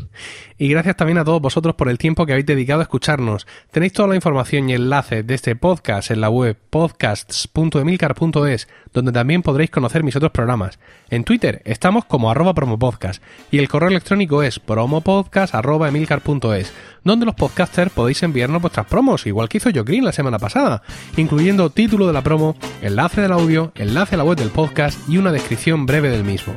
Y 0.58 0.68
gracias 0.68 0.96
también 0.96 1.18
a 1.18 1.24
todos 1.24 1.40
vosotros 1.40 1.76
por 1.76 1.88
el 1.88 1.96
tiempo 1.96 2.26
que 2.26 2.32
habéis 2.32 2.46
dedicado 2.46 2.80
a 2.80 2.82
escucharnos. 2.82 3.46
Tenéis 3.70 3.92
toda 3.92 4.08
la 4.08 4.16
información 4.16 4.68
y 4.68 4.74
enlaces 4.74 5.24
de 5.24 5.34
este 5.34 5.54
podcast 5.54 6.10
en 6.10 6.20
la 6.20 6.28
web 6.28 6.56
podcasts.emilcar.es, 6.70 8.66
donde 8.92 9.12
también 9.12 9.42
podréis 9.42 9.70
conocer 9.70 10.02
mis 10.02 10.16
otros 10.16 10.32
programas. 10.32 10.80
En 11.08 11.22
Twitter 11.22 11.62
estamos 11.64 12.04
como 12.04 12.32
arroba 12.32 12.52
promopodcast 12.52 13.22
y 13.52 13.58
el 13.58 13.68
correo 13.68 13.90
electrónico 13.90 14.42
es 14.42 14.58
promopodcast.emilcar.es, 14.58 16.72
donde 17.04 17.26
los 17.26 17.36
podcasters 17.36 17.92
podéis 17.92 18.24
enviarnos 18.24 18.60
vuestras 18.60 18.86
promos, 18.86 19.24
igual 19.28 19.48
que 19.48 19.58
hizo 19.58 19.70
Joe 19.72 19.84
Green 19.84 20.04
la 20.04 20.10
semana 20.10 20.40
pasada, 20.40 20.82
incluyendo 21.16 21.70
título 21.70 22.08
de 22.08 22.12
la 22.12 22.22
promo, 22.22 22.56
enlace 22.80 23.20
del 23.20 23.30
audio, 23.30 23.70
enlace 23.76 24.16
a 24.16 24.18
la 24.18 24.24
web 24.24 24.36
del 24.36 24.50
podcast 24.50 24.98
y 25.08 25.18
una 25.18 25.30
descripción 25.30 25.86
breve 25.86 26.08
del 26.08 26.24
mismo. 26.24 26.56